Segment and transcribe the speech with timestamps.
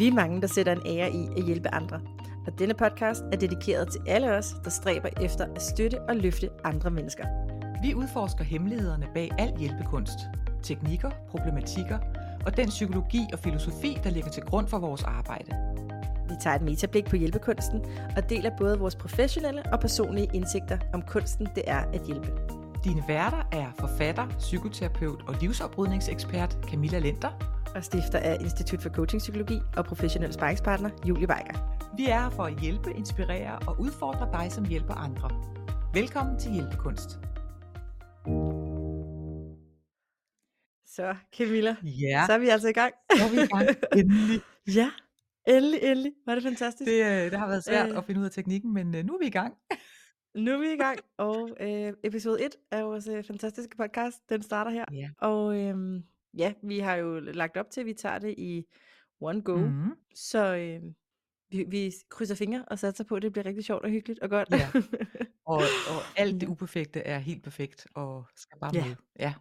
[0.00, 2.00] Vi er mange, der sætter en ære i at hjælpe andre.
[2.46, 6.48] Og denne podcast er dedikeret til alle os, der stræber efter at støtte og løfte
[6.64, 7.24] andre mennesker.
[7.82, 10.18] Vi udforsker hemmelighederne bag al hjælpekunst,
[10.62, 11.98] teknikker, problematikker
[12.46, 15.56] og den psykologi og filosofi, der ligger til grund for vores arbejde.
[16.28, 17.80] Vi tager et metablik på hjælpekunsten
[18.16, 22.32] og deler både vores professionelle og personlige indsigter om kunsten, det er at hjælpe.
[22.84, 27.59] Dine værter er forfatter, psykoterapeut og livsoprydningsekspert Camilla Lenter.
[27.74, 31.86] Og stifter af Institut for Coaching Psykologi og professionel sparringspartner Julie Weiger.
[31.96, 35.30] Vi er her for at hjælpe, inspirere og udfordre dig, som hjælper andre.
[35.94, 37.10] Velkommen til Hjælpekunst.
[40.86, 42.94] Så Camilla, Ja, så er vi altså i gang.
[43.16, 43.68] så er vi i gang.
[43.96, 44.40] Endelig.
[44.78, 44.90] ja,
[45.48, 46.12] endelig, endelig.
[46.26, 46.90] Var det fantastisk.
[46.90, 47.98] Det, øh, det har været svært Øh.
[47.98, 49.54] at finde ud af teknikken, men øh, nu er vi i gang.
[50.34, 54.42] Nu er vi i gang, og øh, episode 1 af vores øh, fantastiske podcast, den
[54.42, 54.84] starter her.
[54.92, 55.08] Ja.
[55.18, 56.02] Og øhm,
[56.34, 58.64] ja, vi har jo lagt op til, at vi tager det i
[59.20, 59.56] one go.
[59.56, 59.62] Mm.
[59.72, 59.96] Mm.
[60.14, 60.82] Så øh,
[61.50, 64.30] vi, vi krydser fingre og satser på, at det bliver rigtig sjovt og hyggeligt og
[64.30, 64.48] godt.
[64.50, 64.70] Ja.
[65.46, 65.56] Og,
[65.88, 68.86] og alt det uperfekte er helt perfekt og skal bare Ja.
[68.86, 68.96] med.
[69.18, 69.34] Ja,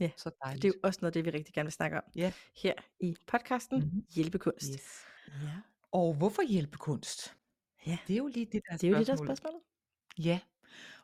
[0.00, 0.62] Ja, så dejligt.
[0.62, 2.32] det er jo også noget det, vi rigtig gerne vil snakke om Ja.
[2.62, 4.04] her i podcasten Mhm.
[4.14, 4.72] Hjælpekunst.
[4.74, 5.04] Yes.
[5.42, 5.50] Ja.
[5.92, 7.34] Og hvorfor hjælpekunst?
[7.86, 7.98] Ja.
[8.06, 9.60] Det er jo lige det, der er Det er jo det, der er spørgsmålet.
[10.18, 10.40] Ja,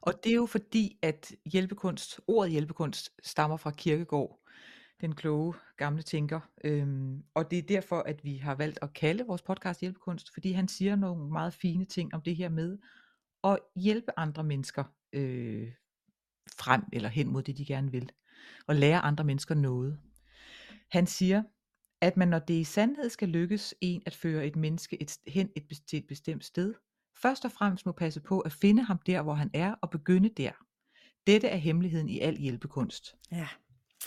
[0.01, 4.40] og det er jo fordi, at hjælpekunst, ordet hjælpekunst, stammer fra Kirkegård,
[5.01, 6.41] den kloge gamle tænker.
[6.65, 10.53] Øhm, og det er derfor, at vi har valgt at kalde vores podcast Hjælpekunst, fordi
[10.53, 12.79] han siger nogle meget fine ting om det her med
[13.45, 15.73] at hjælpe andre mennesker øh,
[16.59, 18.13] frem eller hen mod det, de gerne vil.
[18.67, 19.99] Og lære andre mennesker noget.
[20.91, 21.43] Han siger,
[22.01, 25.51] at man når det i sandhed skal lykkes en at føre et menneske et, hen
[25.57, 26.75] et, til et bestemt sted,
[27.23, 30.29] først og fremmest må passe på at finde ham der, hvor han er, og begynde
[30.29, 30.53] der.
[31.27, 33.17] Dette er hemmeligheden i al hjælpekunst.
[33.33, 33.49] Ja,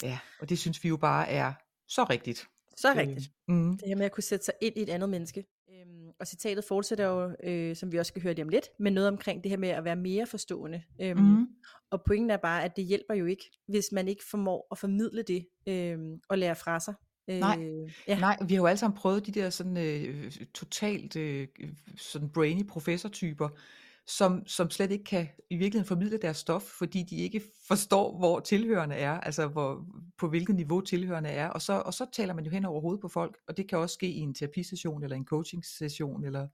[0.04, 1.54] Ja, og det synes vi jo bare er
[1.88, 2.48] så rigtigt.
[2.78, 3.30] så er rigtigt.
[3.50, 5.46] Øh, mm, Det her med at kunne sætte sig ind i et andet menneske.
[5.70, 8.92] Øhm, og citatet fortsætter jo, øh, som vi også skal høre lige om lidt, med
[8.92, 10.84] noget omkring det her med at være mere forstående.
[11.02, 11.48] Øhm, mm,
[11.92, 15.24] Og pointen er bare, at det hjælper jo ikke, hvis man ikke formår at formidle
[15.24, 16.94] det øhm, og lære fra sig.
[17.30, 17.60] Øh, Nej.
[18.08, 18.20] ja.
[18.20, 21.48] Nej, vi har jo alle sammen prøvet de der sådan øh, totalt øh,
[21.98, 23.50] sådan brainy professortyper,
[24.08, 28.40] som, som slet ikke kan i virkeligheden formidle deres stof, fordi de ikke forstår, hvor
[28.40, 29.86] tilhørende er, altså hvor,
[30.18, 33.02] på hvilket niveau tilhørende er, og så, og så taler man jo hen over hovedet
[33.02, 36.48] på folk, og det kan også ske i en terapisession, eller en coaching-session, eller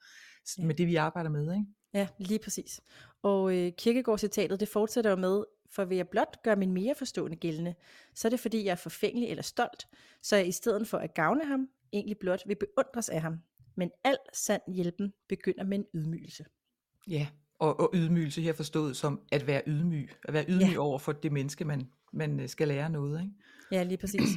[0.57, 0.65] Ja.
[0.65, 1.65] med det, vi arbejder med, ikke?
[1.93, 2.81] Ja, lige præcis.
[3.21, 7.37] Og øh, Kirkegaard-citatet, det fortsætter jo med, for vil jeg blot gøre min mere forstående
[7.37, 7.75] gældende,
[8.15, 9.87] så er det fordi, jeg er forfængelig eller stolt,
[10.21, 13.33] så jeg i stedet for at gavne ham, egentlig blot vil beundres af ham.
[13.77, 16.45] Men al sand hjælpen begynder med en ydmygelse.
[17.09, 17.27] Ja,
[17.59, 20.77] og, og ydmygelse her forstået som at være ydmyg, at være ydmyg Ja.
[20.79, 23.33] over for det menneske, man, man øh, skal lære noget, ikke?
[23.71, 24.29] Ja, lige præcis.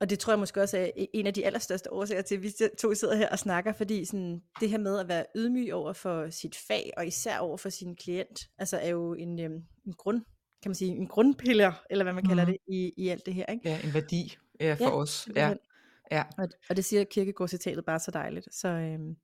[0.00, 2.52] Og det tror jeg måske også er en af de allerstørste årsager til, at vi
[2.78, 6.30] to sidder her og snakker, fordi sådan, det her med at være ydmyg over for
[6.30, 10.20] sit fag, og især over for sin klient, altså er jo en, øhm, en grund,
[10.62, 12.52] kan man sige, en grundpiller, eller hvad man kalder Mhm.
[12.52, 13.68] det, i, i alt det her, ikke?
[13.68, 15.28] Ja, en værdi ja, for Ja, os.
[15.36, 15.54] Ja,
[16.12, 16.24] ja.
[16.38, 18.54] Og, og det siger Kirkegaard-citatet bare så dejligt.
[18.54, 19.16] Så øhm,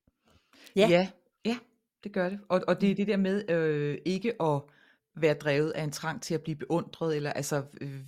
[0.76, 0.88] Ja.
[0.88, 1.08] Ja.
[1.44, 1.58] ja,
[2.04, 2.40] det gør det.
[2.48, 4.60] Og, og det er det der med øh, ikke at
[5.16, 8.00] være drevet af en trang til at blive beundret, eller altså øh,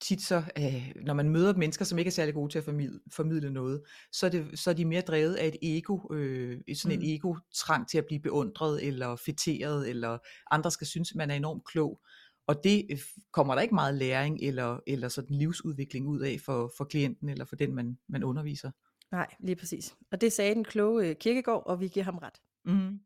[0.00, 3.00] tit så, øh, når man møder mennesker, som ikke er særlig gode til at formidle,
[3.12, 3.82] formidle noget,
[4.12, 7.04] så er, det, så er de mere drevet af et ego, øh, sådan Mm.
[7.04, 10.18] en ego-trang til at blive beundret, eller fætteret, eller
[10.50, 12.00] andre skal synes, at man er enormt klog.
[12.46, 12.98] Og det øh,
[13.32, 17.44] kommer der ikke meget læring, eller, eller sådan livsudvikling ud af for, for klienten, eller
[17.44, 18.70] for den, man, man underviser.
[19.12, 19.94] nej, lige præcis.
[20.12, 22.40] Og det sagde den kloge øh, Kirkegaard, og vi giver ham ret.
[22.64, 23.00] Mm.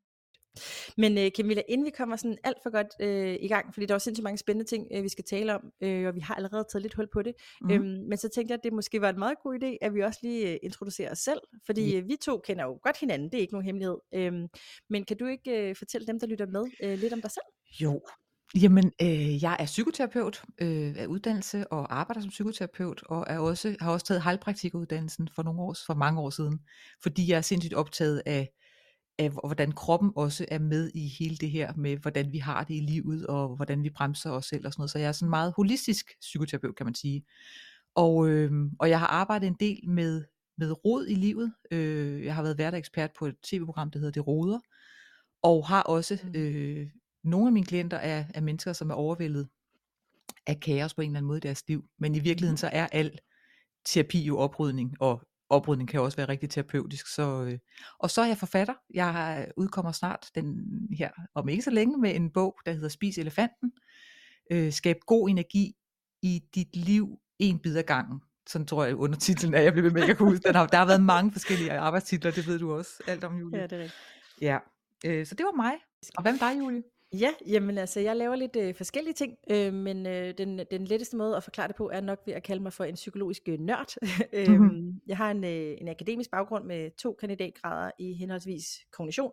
[0.97, 3.95] Men øh, Camilla, inden vi kommer sådan alt for godt øh, i gang, fordi der
[3.95, 6.65] er sindssygt mange spændende ting, øh, vi skal tale om, øh, og vi har allerede
[6.73, 7.67] taget lidt hul på det, Mm.
[7.69, 7.75] mm.
[7.75, 10.01] øhm, men så tænkte jeg, at det måske var en meget god idé, at vi
[10.03, 11.99] også lige øh, introducerer os selv, fordi Ja.
[11.99, 13.97] øh, vi to kender jo godt hinanden, det er ikke nogen hemmelighed.
[14.15, 14.47] Øhm,
[14.91, 17.45] men kan du ikke øh, fortælle dem, der lytter med, øh, lidt om dig selv?
[17.83, 18.01] Jo.
[18.63, 23.77] Jamen, øh, jeg er psykoterapeut øh, af uddannelse og arbejder som psykoterapeut, og er også,
[23.81, 26.59] har også taget heilpraktikeruddannelsen for nogle år, for mange år siden,
[27.03, 28.49] fordi jeg er sindssygt optaget af,
[29.19, 32.75] af, hvordan kroppen også er med i hele det her med, hvordan vi har det
[32.75, 34.91] i livet, og hvordan vi bremser os selv og sådan noget.
[34.91, 37.25] Så jeg er sådan meget holistisk psykoterapeut, kan man sige.
[37.95, 40.25] Og, øh, og jeg har arbejdet en del med,
[40.59, 41.53] med rod i livet.
[41.71, 44.59] Øh, jeg har været hverdagsekspert på et tv-program, der hedder Det Roder,
[45.43, 46.31] og har også Mm.
[46.35, 46.87] øh,
[47.25, 49.49] nogle af mine klienter er, er mennesker, som er overvældet
[50.47, 51.85] af kaos på en eller anden måde i deres liv.
[51.99, 53.19] Men i virkeligheden så er al
[53.85, 57.15] terapi jo oprydning, og oprydning kan også være rigtig terapeutisk.
[57.15, 57.59] Så, øh,
[57.99, 58.75] og så er jeg forfatter.
[58.95, 60.67] Jeg har- udkommer snart den
[60.99, 63.73] her, om ikke så længe, med en bog, der hedder Spis elefanten.
[64.53, 65.73] Øh, skab god energi
[66.23, 68.21] i dit liv en bid ad gangen.
[68.49, 70.49] sådan tror jeg undertitlen er, jeg bliver ved med, jeg kan huske.
[70.49, 73.59] Den har, der har været mange forskellige arbejdstitler, det ved du også alt om, Julie.
[73.61, 73.95] Ja, det er rigtigt.
[74.41, 74.59] Ja,
[75.05, 75.73] øh, så det var mig.
[76.17, 76.83] Og hvad med dig, Julie?
[77.13, 81.17] Ja, jamen altså, jeg laver lidt øh, forskellige ting, øh, men øh, den, den letteste
[81.17, 83.59] måde at forklare det på, er nok ved at kalde mig for en psykologisk øh,
[83.61, 83.95] nørd.
[84.33, 85.01] øhm, Mhm.
[85.07, 89.31] jeg har en, øh, en akademisk baggrund med to kandidatgrader i henholdsvis kognition,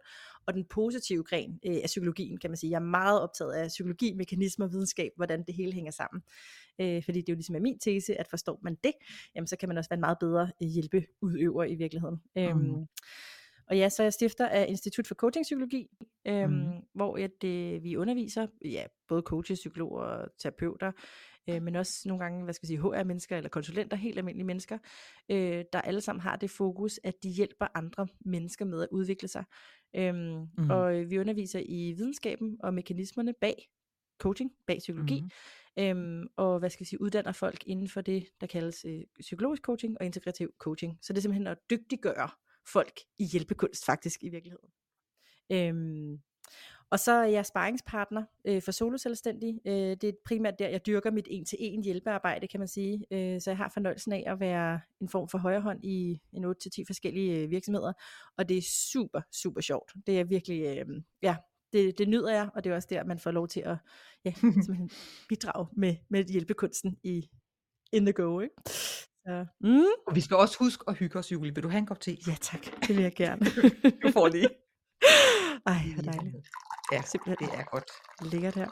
[0.47, 2.69] og den positive gren øh, af psykologien, kan man sige.
[2.71, 6.23] Jeg er meget optaget af psykologi, mekanismer, videnskab, hvordan det hele hænger sammen.
[6.79, 8.91] Øh, fordi det jo ligesom er min tese, at forstår man det,
[9.35, 12.21] jamen så kan man også være en meget bedre øh, hjælpeudøver i virkeligheden.
[12.37, 12.85] Øhm, Mhm.
[13.67, 15.87] Og ja, så er jeg stifter af Institut for Coaching Psykologi,
[16.27, 16.71] øhm, Mhm.
[16.93, 20.91] hvor at, øh, vi underviser, ja, både coaches, psykologer og terapeuter,
[21.49, 24.77] øh, men også nogle gange, hvad skal jeg sige, HR-mennesker eller konsulenter, helt almindelige mennesker,
[25.29, 29.27] øh, der alle sammen har det fokus, at de hjælper andre mennesker med at udvikle
[29.27, 29.43] sig.
[29.95, 30.15] Øhm,
[30.57, 30.69] Mhm.
[30.71, 33.69] Og øh, vi underviser i videnskaben og mekanismerne bag
[34.21, 35.29] coaching, bag psykologi, Mhm.
[35.79, 39.61] øhm, og hvad skal jeg sige, uddanner folk inden for det, der kaldes øh, psykologisk
[39.63, 40.97] coaching og integrativ coaching.
[41.01, 42.29] Så det er simpelthen at dygtiggøre
[42.73, 44.69] folk i hjælpekunst faktisk i virkeligheden.
[45.51, 46.19] Øhm,
[46.89, 49.59] og så er jeg sparringspartner øh, for soloselvstændig.
[49.65, 53.05] Øh, det er primært der, jeg dyrker mit en-til-en hjælpearbejde, kan man sige.
[53.11, 56.49] Øh, så jeg har fornøjelsen af at være en form for højrehånd i en 8-10
[56.87, 57.93] forskellige øh, virksomheder.
[58.37, 59.93] Og det er super, super sjovt.
[60.07, 60.85] Det er virkelig, øh,
[61.21, 61.35] ja,
[61.73, 63.77] det, det nyder jeg, og det er også der, man får lov til at
[64.25, 64.33] ja,
[65.29, 67.29] bidrage med, med hjælpekunsten i
[67.93, 68.39] in the go.
[68.39, 68.55] Ikke?
[69.25, 71.55] Så, mm, Og vi skal også huske at hygge os, Julie.
[71.55, 72.17] Vil du have en kop te?
[72.27, 73.45] ja tak, det vil jeg gerne.
[74.03, 74.49] Du får lige.
[75.65, 76.47] Ej, hvor dejligt.
[76.91, 77.91] Ja, Simpelthen det er godt.
[78.31, 78.67] lækkert her.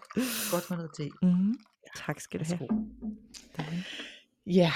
[0.51, 1.09] Godt med noget te.
[1.21, 1.53] Mm,
[1.95, 2.69] tak skal du have.
[4.45, 4.71] Ja.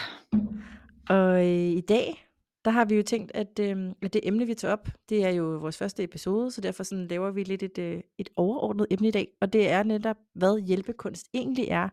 [1.09, 2.27] Og øh, i dag,
[2.65, 5.29] der har vi jo tænkt, at, øh, at det emne, vi tager op, det er
[5.29, 9.07] jo vores første episode, så derfor sådan laver vi lidt et, øh, et overordnet emne
[9.07, 11.89] i dag, og det er netop, hvad hjælpekunst egentlig er,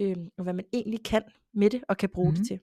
[0.00, 1.22] øh, og hvad man egentlig kan
[1.54, 2.36] med det, og kan bruge mm.
[2.36, 2.60] Det til.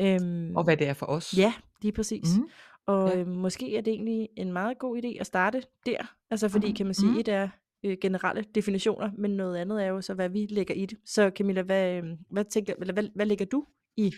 [0.00, 1.34] Øhm, Og hvad det er for os.
[1.38, 1.52] Ja,
[1.82, 2.36] lige præcis.
[2.36, 2.48] Mhm.
[2.86, 3.18] Og Ja.
[3.20, 6.86] øh, måske er det egentlig en meget god idé at starte der, altså fordi kan
[6.86, 7.18] man sige, Mhm.
[7.20, 7.48] et er
[7.84, 10.98] øh, generelle definitioner, men noget andet er jo så, hvad vi lægger i det.
[11.04, 13.64] Så Camilla, hvad, øh, hvad, tænker, eller hvad, hvad lægger du
[13.96, 14.12] i,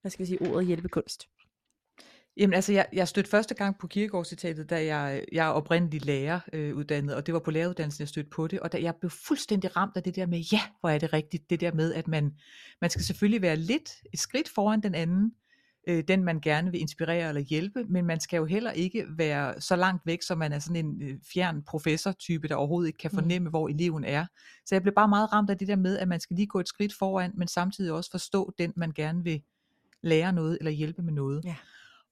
[0.00, 1.28] hvad skal vi sige, ordet hjælpekunst?
[2.38, 6.70] Jamen altså, jeg, jeg stødte første gang på kirkegårdscitatet, da jeg, jeg er oprindelig læreruddannet,
[6.70, 9.10] øh, uddannet, og det var på læreruddannelsen, jeg stødte på det, og da jeg blev
[9.10, 12.08] fuldstændig ramt af det der med, ja, hvor er det rigtigt, det der med, at
[12.08, 12.32] man,
[12.80, 15.32] man skal selvfølgelig være lidt et skridt foran den anden,
[15.88, 19.60] øh, den man gerne vil inspirere eller hjælpe, men man skal jo heller ikke være
[19.60, 23.10] så langt væk, så man er sådan en øh, fjern professor-type, der overhovedet ikke kan
[23.12, 23.18] Mm.
[23.18, 24.26] fornemme, hvor eleven er.
[24.66, 26.60] Så jeg blev bare meget ramt af det der med, at man skal lige gå
[26.60, 29.42] et skridt foran, men samtidig også forstå den, man gerne vil
[30.02, 31.44] lære noget eller hjælpe med noget.
[31.44, 31.54] Ja.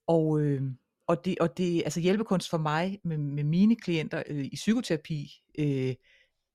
[0.06, 0.62] Og, øh,
[1.06, 5.42] og, det, og det, altså hjælpekunst for mig med, med mine klienter øh, i psykoterapi,
[5.58, 5.94] øh,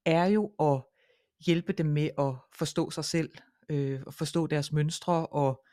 [0.06, 0.82] er jo at
[1.46, 3.30] hjælpe dem med at forstå sig selv,
[3.70, 5.66] øh, og forstå deres mønstre, og,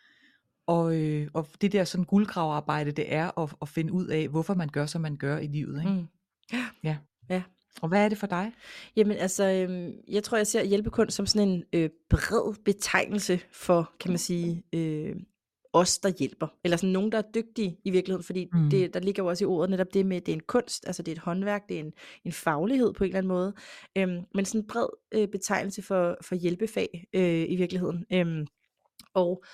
[0.66, 4.54] og, øh, og det der sådan guldgraverarbejde, det er at, at finde ud af, hvorfor
[4.54, 5.80] man gør, som man gør i livet.
[5.80, 5.92] Ikke?
[5.92, 6.06] Mm.
[6.84, 6.96] Ja.
[7.30, 7.42] Ja.
[7.82, 8.52] Og hvad er det for dig?
[8.96, 13.92] Jamen altså, øhm, jeg tror, jeg ser hjælpekunst som sådan en øh, bred betegnelse for,
[14.00, 15.16] kan man sige, øh,
[15.80, 16.46] os, der hjælper.
[16.64, 18.70] Eller sådan nogen, der er dygtige i virkeligheden, fordi Mm.
[18.70, 20.86] det, der ligger jo også i ordet netop det med, at det er en kunst,
[20.86, 21.92] altså det er et håndværk, det er en,
[22.24, 23.54] en faglighed på en eller anden måde.
[23.96, 28.04] Øhm, men sådan en bred øh, betegnelse for, for hjælpefag øh, i virkeligheden.
[28.12, 28.46] Øhm,
[29.14, 29.44] og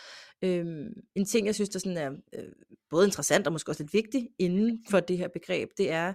[0.42, 2.44] øhm, en ting, jeg synes, der sådan er øh,
[2.90, 6.12] både interessant og måske også lidt vigtig inden for det her begreb, det er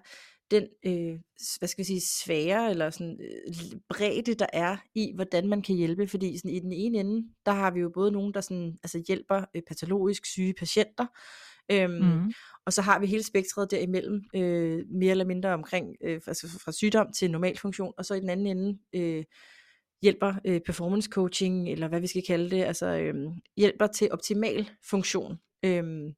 [0.52, 1.20] den, øh,
[1.60, 5.76] hvad skal vi sige, svære eller sådan øh, bredde, der er i, hvordan man kan
[5.76, 6.08] hjælpe.
[6.08, 9.04] Fordi sådan, i den ene ende, der har vi jo både nogen, der sådan, altså
[9.08, 11.06] hjælper øh, patologisk syge patienter,
[11.72, 12.32] øhm, Mm.
[12.66, 16.72] og så har vi hele spektret derimellem, øh, mere eller mindre omkring, øh, altså fra
[16.72, 19.24] sygdom til normal funktion, og så i den anden ende øh,
[20.02, 23.14] hjælper øh, performance coaching, eller hvad vi skal kalde det, altså øh,
[23.58, 25.40] hjælper til optimal funktion.
[25.66, 26.14] Øhm,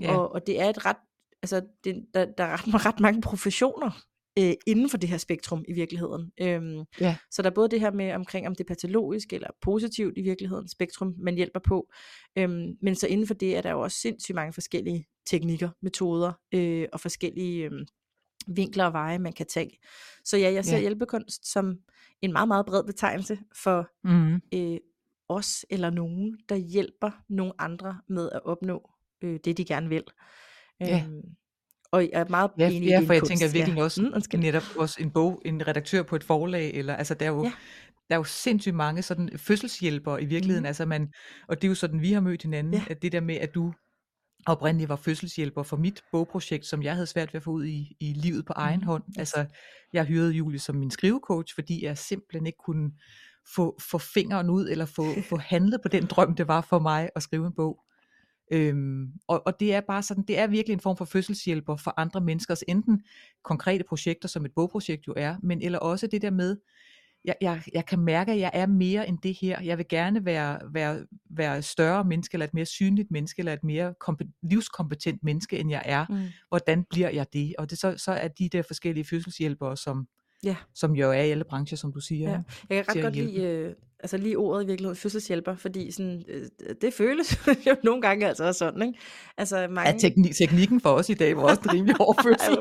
[0.00, 0.16] Ja.
[0.16, 0.96] og, og det er et ret,
[1.44, 3.90] altså det, der, der er ret, ret mange professioner
[4.38, 6.32] øh, inden for det her spektrum i virkeligheden.
[6.40, 7.16] Øhm, Ja.
[7.30, 10.22] Så der er både det her med omkring, om det er patologisk eller positivt i
[10.22, 11.92] virkeligheden, spektrum, man hjælper på.
[12.38, 16.32] Øhm, men så inden for det er der jo også sindssygt mange forskellige teknikker, metoder
[16.54, 17.86] øh, og forskellige øh,
[18.46, 19.78] vinkler og veje, man kan tage.
[20.24, 20.80] Så ja, jeg ser Ja.
[20.80, 21.78] hjælpekunst som
[22.22, 24.40] en meget, meget bred betegnelse for Mm.
[24.54, 24.76] øh,
[25.28, 28.90] os eller nogen, der hjælper nogle andre med at opnå
[29.22, 30.02] øh, det, de gerne vil.
[30.80, 31.04] Ja.
[31.06, 31.20] Øhm,
[31.92, 33.30] og jeg er meget Ja, enig i, ja, for jeg kunst.
[33.30, 34.40] tænker virkelig også Mm, undskyld.
[34.40, 37.52] netop også en bog, en redaktør på et forlag, eller altså der er jo, Ja.
[38.08, 40.66] der er jo sindssygt mange sådan fødselshjælpere i virkeligheden, Mhm.
[40.66, 41.12] altså man,
[41.48, 42.82] og det er jo sådan, vi har mødt hinanden, Ja.
[42.90, 43.72] at det der med, at du
[44.46, 47.96] oprindeligt var fødselshjælper for mit bogprojekt, som jeg havde svært ved at få ud i,
[48.00, 49.02] i livet på egen Mhm, hånd.
[49.18, 49.46] Altså,
[49.92, 52.90] jeg hyrede Julie som min skrivecoach, fordi jeg simpelthen ikke kunne
[53.56, 57.10] få, få fingeren ud, eller få, få handlet på den drøm, det var for mig
[57.16, 57.80] at skrive en bog.
[58.50, 61.94] Øhm, og, og det er bare sådan, det er virkelig en form for fødselshjælper for
[61.96, 63.02] andre menneskers enten
[63.42, 66.56] konkrete projekter, som et bogprojekt jo er, men eller også det der med,
[67.24, 69.60] jeg, jeg, jeg kan mærke, at jeg er mere end det her.
[69.60, 73.64] Jeg vil gerne være, være, være større menneske, eller et mere synligt menneske, eller et
[73.64, 76.06] mere kompe, livskompetent menneske, end jeg er.
[76.08, 76.28] Mm.
[76.48, 77.54] Hvordan bliver jeg det?
[77.58, 80.08] Og det så, så er de der forskellige fødselshjælpere, som,
[80.44, 80.56] ja.
[80.74, 82.30] som jo er i alle brancher, som du siger.
[82.30, 82.38] Ja.
[82.70, 83.74] Jeg kan ret godt lide, øh,
[84.04, 88.44] altså lige ordet i virkeligheden, fødselshjælper, fordi sådan, øh, det føles jo nogle gange altså
[88.44, 88.98] også sådan, ikke?
[89.38, 89.90] Altså mange...
[89.90, 92.58] Ja, teknik, teknikken for os i dag var også rimelig hård fødsel.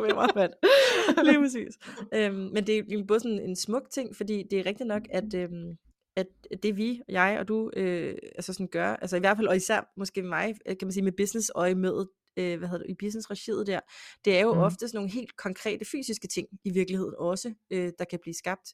[1.18, 1.78] ja, lige præcis.
[2.14, 5.34] Øhm, men det er både sådan en smuk ting, fordi det er rigtigt nok, at,
[5.34, 5.78] øhm,
[6.18, 6.28] at
[6.64, 9.94] det vi, jeg og du, øh, altså sådan gør, altså i hvert fald, og især
[9.98, 12.06] måske mig, kan man sige med business øje med,
[12.38, 13.80] øh, hvad hedder det, i business-regiet der,
[14.26, 14.60] det er jo mm.
[14.60, 18.74] ofte sådan nogle helt konkrete fysiske ting i virkeligheden også, øh, der kan blive skabt.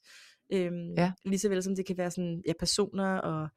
[0.54, 1.12] Øhm, ja.
[1.26, 3.50] Lige så vel som det kan være sådan, ja, personer og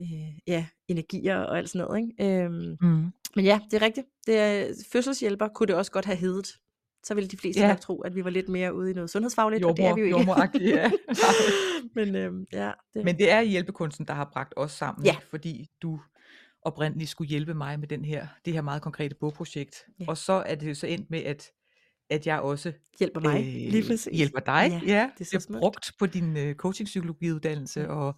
[0.00, 2.00] øh, ja, energier og alt sådan noget.
[2.02, 2.42] Ikke?
[2.44, 3.12] Øhm, mm.
[3.36, 4.06] Men ja, det er rigtigt.
[4.26, 6.48] Det er, fødselshjælper kunne det også godt have heddet.
[7.04, 7.68] Så ville de fleste ja.
[7.68, 10.04] nok tro, at vi var lidt mere ude i noget sundhedsfagligt, jordmor, og det er
[10.04, 10.80] vi jo ikke.
[10.80, 10.90] ja.
[12.04, 13.04] Men, øhm, ja, det...
[13.04, 15.16] Men det er hjælpekunsten, der har bragt os sammen, ja.
[15.30, 16.00] fordi du
[16.64, 19.84] oprindeligt skulle hjælpe mig med den her, det her meget konkrete bogprojekt.
[20.00, 20.04] Ja.
[20.08, 21.50] Og så er det jo så endt med, at
[22.10, 24.16] at jeg også hjælper mig øh, lige præcis.
[24.16, 24.80] hjælper dig.
[24.86, 25.60] Ja, ja det er så smukt.
[25.60, 27.86] brugt på din øh, coaching-psykologiuddannelse, ja.
[27.86, 28.14] og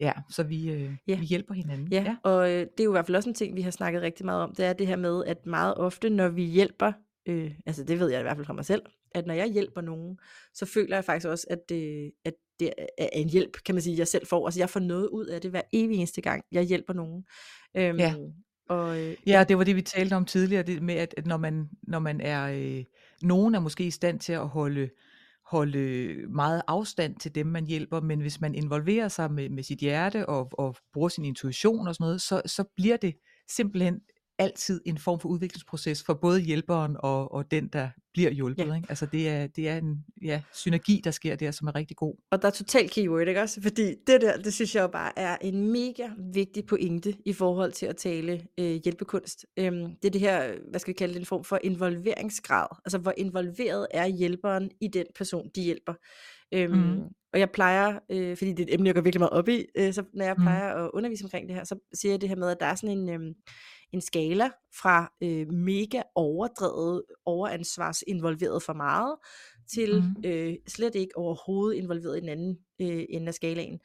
[0.00, 1.18] ja, så vi, øh, ja.
[1.18, 1.88] vi hjælper hinanden.
[1.92, 2.16] Ja, ja.
[2.22, 4.26] og øh, det er jo i hvert fald også en ting, vi har snakket rigtig
[4.26, 6.92] meget om, det er det her med, at meget ofte, når vi hjælper,
[7.26, 8.82] øh, altså det ved jeg i hvert fald fra mig selv,
[9.14, 10.18] at når jeg hjælper nogen,
[10.54, 13.98] så føler jeg faktisk også, at, øh, at det er en hjælp, kan man sige,
[13.98, 14.46] jeg selv får.
[14.46, 17.24] Altså jeg får noget ud af det hver evig eneste gang, jeg hjælper nogen.
[17.76, 18.14] Øhm, ja.
[18.68, 21.36] Og, øh, ja, det var det, vi talte om tidligere, det med, at, at når,
[21.36, 22.52] man, når man er...
[22.52, 22.84] Øh,
[23.22, 24.90] nogen er måske i stand til at holde,
[25.46, 29.78] holde meget afstand til dem, man hjælper, men hvis man involverer sig med, med sit
[29.78, 33.14] hjerte og, og bruger sin intuition og sådan noget, så, så bliver det
[33.48, 34.00] simpelthen
[34.40, 38.66] altid en form for udviklingsproces for både hjælperen og, og den, der bliver hjulpet.
[38.66, 38.74] Ja.
[38.74, 38.86] Ikke?
[38.88, 42.14] Altså det er, det er en ja, synergi, der sker der, som er rigtig god.
[42.30, 43.62] Og der er totalt keyword, ikke også?
[43.62, 47.72] Fordi det der, det synes jeg jo bare er en mega vigtig pointe i forhold
[47.72, 49.46] til at tale øh, hjælpekunst.
[49.56, 52.66] Øhm, det er det her, hvad skal vi kalde det, en form for involveringsgrad.
[52.84, 55.94] Altså hvor involveret er hjælperen i den person, de hjælper.
[56.54, 57.02] Øhm, mm.
[57.32, 59.64] Og jeg plejer, øh, fordi det er et emne, jeg går virkelig meget op i,
[59.78, 60.42] øh, så når jeg mm.
[60.44, 60.84] plejer mm.
[60.84, 62.98] at undervise omkring det her, så siger jeg det her med, at der er sådan
[62.98, 63.08] en...
[63.08, 63.34] Øh,
[63.92, 69.16] en skala fra øh, mega overdrevet, overansvarsinvolveret for meget,
[69.72, 70.24] til mm.
[70.24, 73.80] øh, slet ikke overhovedet involveret i den anden øh, ende af skalaen.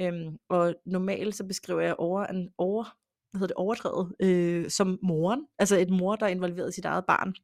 [0.00, 2.84] Øhm, og normalt så beskriver jeg over, en, over
[3.30, 6.84] hvad hedder det, overdrevet øh, som moren, altså et mor, der er involveret i sit
[6.84, 7.34] eget barn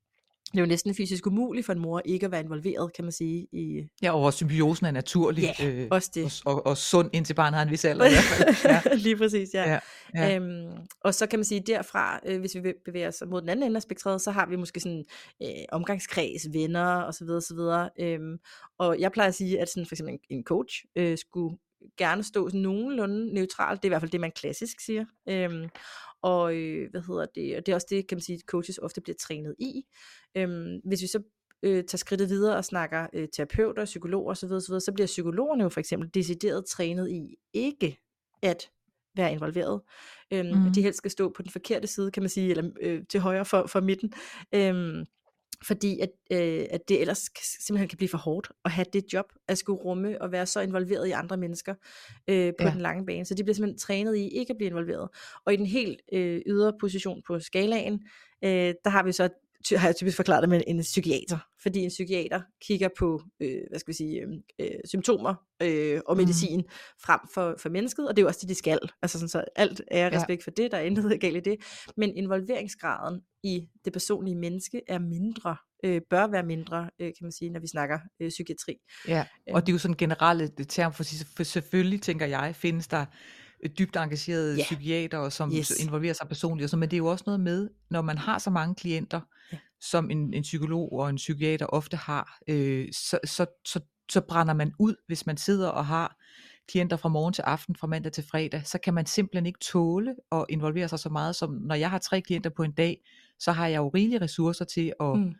[0.53, 3.13] det er jo næsten fysisk umuligt for en mor ikke at være involveret, kan man
[3.13, 3.47] sige.
[3.53, 3.83] I...
[4.03, 5.55] Ja, og symbiosen er naturlig.
[5.61, 6.43] Ja, øh, også det.
[6.45, 8.57] Og, og, og sund indtil barnet har en vis alder i hvert fald.
[8.73, 8.95] Ja.
[8.95, 9.73] Lige præcis, ja.
[9.73, 9.79] ja,
[10.15, 10.37] ja.
[10.37, 13.67] Øhm, og så kan man sige, derfra, øh, hvis vi bevæger os mod den anden
[13.67, 15.05] ende af spektret, så har vi måske sådan
[15.43, 17.29] øh, omgangskreds, venner osv.
[17.31, 17.89] osv.
[18.01, 18.39] Øhm,
[18.79, 21.57] og jeg plejer at sige, at sådan for eksempel en, en coach øh, skulle
[21.99, 23.83] gerne stå sådan nogenlunde neutralt.
[23.83, 25.05] Det er i hvert fald det, man klassisk siger.
[25.29, 25.69] Øhm,
[26.23, 29.01] og øh, hvad hedder det, og det er også det, kan man sige, coaches ofte
[29.01, 29.83] bliver trænet i.
[30.37, 31.23] Øhm, hvis vi så
[31.63, 35.69] øh, tager skridtet videre og snakker øh, terapeuter, psykologer osv., osv., så bliver psykologerne jo
[35.69, 37.99] for eksempel decideret trænet i ikke
[38.43, 38.71] at
[39.17, 39.81] være involveret.
[40.33, 40.73] Øhm, mm.
[40.73, 43.45] De helst skal stå på den forkerte side, kan man sige, eller øh, til højre
[43.45, 44.13] for, for midten.
[44.55, 45.05] Øhm,
[45.65, 47.29] fordi at, øh, at det ellers
[47.65, 50.61] simpelthen kan blive for hårdt at have det job, at skulle rumme og være så
[50.61, 51.75] involveret i andre mennesker
[52.29, 52.71] øh, på ja.
[52.71, 53.25] den lange bane.
[53.25, 55.09] Så de bliver simpelthen trænet i ikke at blive involveret.
[55.45, 58.01] Og i den helt øh, ydre position på skalaen,
[58.45, 59.29] øh, der har vi så
[59.77, 63.79] har jeg typisk forklaret det med en psykiater, fordi en psykiater kigger på, øh, hvad
[63.79, 66.69] skal vi sige, øhm, øh, symptomer øh, og medicin mm.
[67.05, 68.79] frem for, for mennesket, og det er jo også det, de skal.
[69.03, 70.45] Altså sådan, så alt er respekt ja.
[70.45, 71.57] for det, der er intet galt i det,
[71.97, 77.33] men involveringsgraden i det personlige menneske er mindre, øh, bør være mindre, øh, kan man
[77.33, 78.77] sige, når vi snakker øh, psykiatri.
[79.09, 81.05] Ja, og det er jo sådan generelle term, for,
[81.37, 83.05] for selvfølgelig tænker jeg, findes der
[83.79, 84.65] dybt engagerede yeah.
[84.65, 85.71] psykiater, som yes.
[85.71, 88.39] involverer sig personligt, og så, men det er jo også noget med, når man har
[88.39, 89.21] så mange klienter
[89.91, 94.55] som en, en psykolog og en psykiater ofte har, øh, så, så, så, så brænder
[94.55, 96.17] man ud, hvis man sidder og har
[96.69, 100.15] klienter fra morgen til aften, fra mandag til fredag, så kan man simpelthen ikke tåle
[100.33, 103.01] at involvere sig så meget, som når jeg har tre klienter på en dag,
[103.39, 105.35] så har jeg jo rigelige ressourcer til at, mm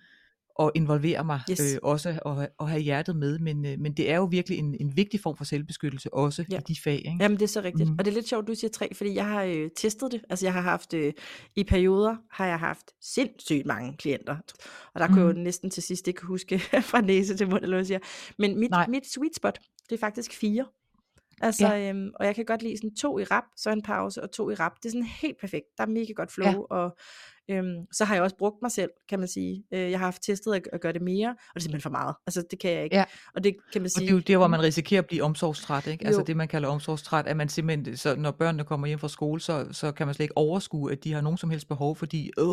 [0.61, 1.61] at involvere mig yes.
[1.61, 4.77] øh, også og, og have hjertet med, men, øh, men det er jo virkelig en,
[4.81, 6.59] en vigtig form for selvbeskyttelse også ja.
[6.59, 6.95] i de fag.
[6.95, 7.17] Ikke?
[7.21, 7.97] Jamen det er så rigtigt, mm.
[7.99, 10.47] og det er lidt sjovt, du siger tre, fordi jeg har øh, testet det, altså
[10.47, 11.13] jeg har haft, øh,
[11.57, 14.37] i perioder har jeg haft sindssygt mange klienter,
[14.95, 15.15] og der mm.
[15.15, 15.45] kunne jeg jo mm.
[15.45, 16.59] næsten til sidst ikke huske
[16.91, 18.01] fra næse til mund, eller hvad jeg siger,
[18.39, 19.59] men mit, mit sweet spot,
[19.91, 20.67] det er faktisk fire.
[21.41, 21.91] Altså, Ja.
[21.91, 24.51] øhm, og jeg kan godt lide sådan to i rap, så en pause og to
[24.51, 24.73] i rap.
[24.77, 25.67] Det er sådan helt perfekt.
[25.79, 26.59] Der er mega godt flow, Ja.
[26.71, 26.97] og
[27.49, 29.65] øhm, så har jeg også brugt mig selv, kan man sige.
[29.73, 31.91] Øh, jeg har haft testet at, at gøre det mere, og det er simpelthen for
[31.91, 32.15] meget.
[32.27, 32.97] Altså, det kan jeg ikke.
[32.97, 33.05] Ja.
[33.35, 34.07] Og det kan man Og sige.
[34.07, 36.07] det er jo der, hvor man risikerer at blive omsorgstræt, ikke?
[36.07, 36.25] Altså Jo.
[36.25, 39.67] det, man kalder omsorgstræt, at man simpelthen, så når børnene kommer hjem fra skole, så,
[39.73, 42.47] så kan man slet ikke overskue, at de har nogen som helst behov, fordi øh,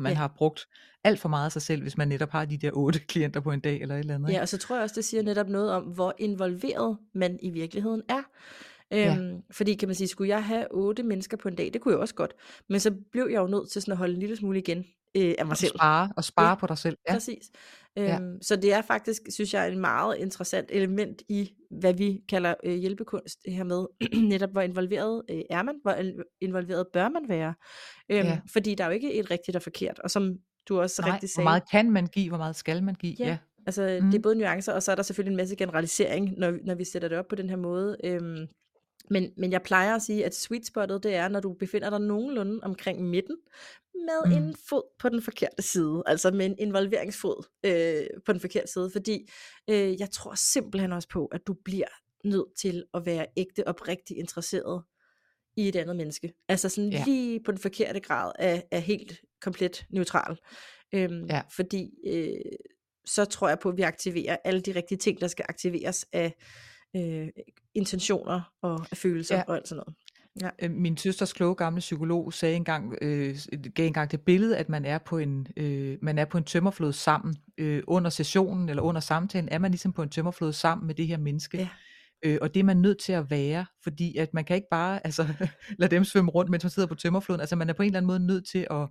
[0.00, 0.18] man Ja.
[0.18, 0.66] har brugt
[1.04, 3.50] alt for meget af sig selv, hvis man netop har de der otte klienter på
[3.52, 4.28] en dag, eller et eller andet.
[4.28, 4.42] Ja, Ikke?
[4.42, 8.02] og så tror jeg også, det siger netop noget om, hvor involveret man i virkeligheden
[8.08, 8.22] er.
[8.90, 9.16] Ja.
[9.16, 11.92] Øhm, fordi kan man sige, skulle jeg have otte mennesker på en dag, det kunne
[11.92, 12.34] jeg også godt.
[12.68, 14.78] Men så blev jeg jo nødt til sådan at holde en lille smule igen
[15.16, 15.70] øh, af mig Og selv.
[15.76, 16.96] spare, og spare Ja, på dig selv.
[17.08, 17.12] Ja.
[17.12, 17.50] Præcis.
[17.96, 18.14] Ja.
[18.20, 22.54] Øhm, så det er faktisk, synes jeg, en meget interessant element i, hvad vi kalder
[22.64, 23.86] øh, hjælpekunst, det her med
[24.32, 27.54] netop, hvor involveret øh, er man, hvor in- involveret bør man være.
[28.10, 28.40] Øhm, Ja.
[28.52, 30.34] Fordi der er jo ikke et rigtigt og forkert, og som
[30.68, 33.16] du også Nej, rigtig hvor sagde, meget kan man give, hvor meget skal man give?
[33.18, 33.36] Ja, Ja.
[33.66, 34.22] altså det er Mm.
[34.22, 37.18] både nuancer, og så er der selvfølgelig en masse generalisering, når, når vi sætter det
[37.18, 37.96] op på den her måde.
[38.04, 38.46] Øhm,
[39.10, 42.00] men, men jeg plejer at sige, at sweet spottet, det er, når du befinder dig
[42.00, 43.36] nogenlunde omkring midten,
[43.94, 44.32] med Mm.
[44.44, 48.90] en fod på den forkerte side, altså med en involveringsfod øh, på den forkerte side,
[48.92, 49.28] fordi
[49.70, 51.86] øh, jeg tror simpelthen også på, at du bliver
[52.24, 54.82] nødt til at være ægte oprigtig interesseret
[55.56, 56.32] i et andet menneske.
[56.48, 57.02] Altså sådan Ja.
[57.06, 60.36] lige på den forkerte grad af, af helt komplet neutral.
[60.94, 61.42] Øhm, Ja.
[61.56, 62.52] Fordi øh,
[63.06, 66.34] så tror jeg på, at vi aktiverer alle de rigtige ting, der skal aktiveres af
[66.96, 67.28] øh,
[67.74, 69.42] intentioner og følelser Ja.
[69.48, 70.54] og alt sådan noget.
[70.62, 73.36] Øh, Min søsters kloge gamle psykolog sagde engang, øh,
[73.74, 76.92] gav engang det billede, at man er på en, øh, man er på en tømmerflod
[76.92, 77.36] sammen.
[77.58, 81.06] Øh, under sessionen eller under samtalen er man ligesom på en tømmerflod sammen med det
[81.06, 81.58] her menneske.
[81.58, 81.68] Ja.
[82.22, 85.00] Øh, og det er man nødt til at være, fordi at man kan ikke bare
[85.06, 85.26] altså,
[85.78, 87.40] lade dem svømme rundt, mens man sidder på tømmerfloden.
[87.40, 88.88] Altså man er på en eller anden måde nødt til at,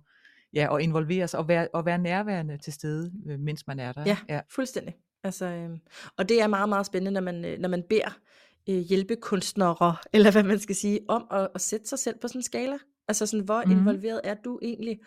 [0.54, 3.92] ja, at involvere sig og være, og være nærværende til stede, øh, mens man er
[3.92, 4.02] der.
[4.06, 4.40] Ja, ja.
[4.54, 4.94] fuldstændig.
[5.24, 5.70] Altså, øh,
[6.16, 8.18] og det er meget, meget spændende, når man, øh, når man beder
[8.68, 12.38] øh, hjælpekunstnere, eller hvad man skal sige, om at, at sætte sig selv på sådan
[12.38, 12.78] en skala.
[13.08, 13.72] Altså sådan, hvor Mhm.
[13.72, 14.98] involveret er du egentlig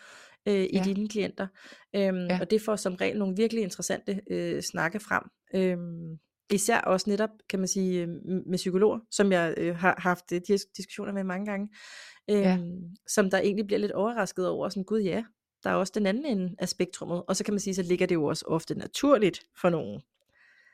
[0.46, 0.82] øh, i Ja.
[0.86, 1.48] dine klienter?
[1.96, 2.38] Øhm, Ja.
[2.42, 5.24] Og det får som regel nogle virkelig interessante øh, snakke frem.
[5.56, 6.18] Øhm,
[6.52, 8.08] især også netop, kan man sige, øh,
[8.46, 11.70] med psykologer, som jeg øh, har haft øh, de her diskussioner med mange gange,
[12.30, 12.58] øhm, Ja.
[13.08, 15.24] som der egentlig bliver lidt overrasket over, sådan, gud ja,
[15.64, 17.24] der er også den anden ende af spektrummet.
[17.28, 20.02] Og så kan man sige, så ligger det jo også ofte naturligt for nogen,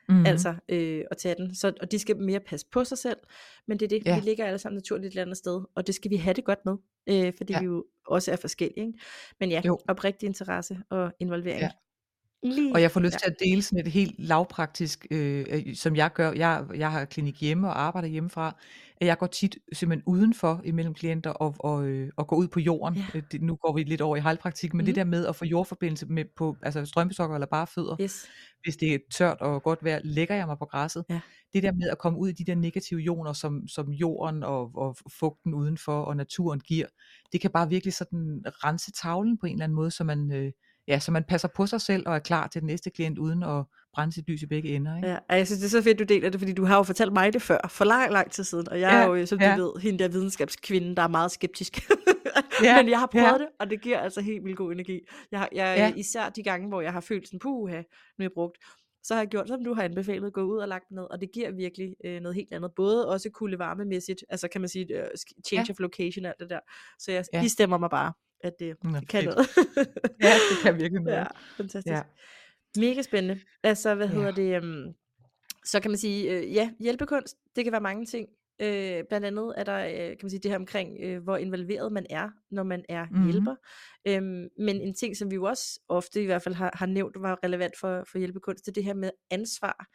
[0.08, 0.26] Mm-hmm.
[0.26, 1.54] altså øh, at tage den.
[1.54, 3.16] Så, og de skal mere passe på sig selv,
[3.68, 4.14] men det er det, Ja.
[4.14, 6.44] vi ligger alle sammen naturligt et eller andet sted, og det skal vi have det
[6.44, 6.76] godt med,
[7.08, 7.60] øh, fordi Ja.
[7.60, 8.86] vi jo også er forskellige.
[8.86, 8.98] Ikke?
[9.40, 9.78] Men ja, Jo.
[9.88, 11.60] oprigtig interesse og involvering.
[11.62, 11.70] Ja.
[12.42, 12.74] Lige.
[12.74, 13.18] Og jeg får lyst Ja.
[13.18, 16.32] til at dele sådan et helt lavpraktisk, øh, øh, som jeg gør.
[16.32, 18.56] Jeg, jeg har klinik hjemme og arbejder hjemmefra.
[19.00, 22.60] At jeg går tit simpelthen udenfor imellem klienter og, og, øh, og går ud på
[22.60, 22.96] jorden.
[22.98, 23.04] Ja.
[23.14, 24.86] Øh, Det, nu går vi lidt over i heilpraktik, men Mhm.
[24.86, 28.26] det der med at få jordforbindelse med på altså strømpesokker eller bare fødder, Yes.
[28.62, 31.04] hvis det er tørt og godt vejr, lægger jeg mig på græsset.
[31.10, 31.20] Ja.
[31.54, 34.70] Det der med at komme ud i de der negative ioner, som, som jorden og,
[34.74, 36.86] og fugten udenfor og naturen giver,
[37.32, 40.52] det kan bare virkelig sådan rense tavlen på en eller anden måde, så man, øh,
[40.88, 43.42] ja, så man passer på sig selv og er klar til den næste klient uden
[43.42, 43.64] at
[43.94, 44.96] brænde sit lys i begge ender.
[44.96, 45.08] Ikke?
[45.08, 47.12] Ja, jeg synes, det er så fedt, du deler det, fordi du har jo fortalt
[47.12, 49.40] mig det før, for lang, lang tid siden, og jeg er Ja, jo, øh, som
[49.40, 49.56] ja.
[49.58, 51.80] du ved, hende der videnskabskvinde, der er meget skeptisk.
[52.62, 53.38] Ja, Men jeg har prøvet ja.
[53.38, 55.00] det, og det giver altså helt vildt god energi.
[55.32, 55.92] Jeg, jeg, Ja.
[55.96, 57.82] Især de gange, hvor jeg har følt sådan, puha, nu
[58.18, 58.58] er jeg brugt,
[59.02, 61.30] så har jeg gjort, som du har anbefalet, gå ud og lagt ned, og det
[61.34, 62.70] giver virkelig øh, noget helt andet.
[62.76, 65.06] Både også kulde varmemæssigt, altså kan man sige, øh,
[65.46, 65.72] change Ja.
[65.72, 66.60] of location og alt det der.
[66.98, 67.42] Så jeg, Ja.
[67.42, 68.12] I stemmer mig bare,
[68.44, 69.34] at det, Nå, det kan fedt.
[69.34, 69.48] noget.
[70.22, 71.16] Ja, det kan virkelig noget.
[71.18, 71.26] Ja,
[71.56, 71.92] fantastisk.
[71.92, 72.02] Ja.
[72.76, 73.40] Mega spændende.
[73.62, 74.14] Altså, hvad Ja.
[74.14, 74.62] hedder det?
[74.62, 74.94] Um,
[75.64, 78.28] så kan man sige, øh, ja, hjælpekunst, det kan være mange ting.
[78.62, 81.92] Øh, blandt andet er der, øh, kan man sige, det her omkring, øh, hvor involveret
[81.92, 83.24] man er, når man er Mhm.
[83.30, 83.54] hjælper.
[84.08, 87.16] Øhm, men en ting, som vi jo også ofte i hvert fald har, har nævnt,
[87.20, 89.86] var relevant for, for hjælpekunst, det er det her med ansvar.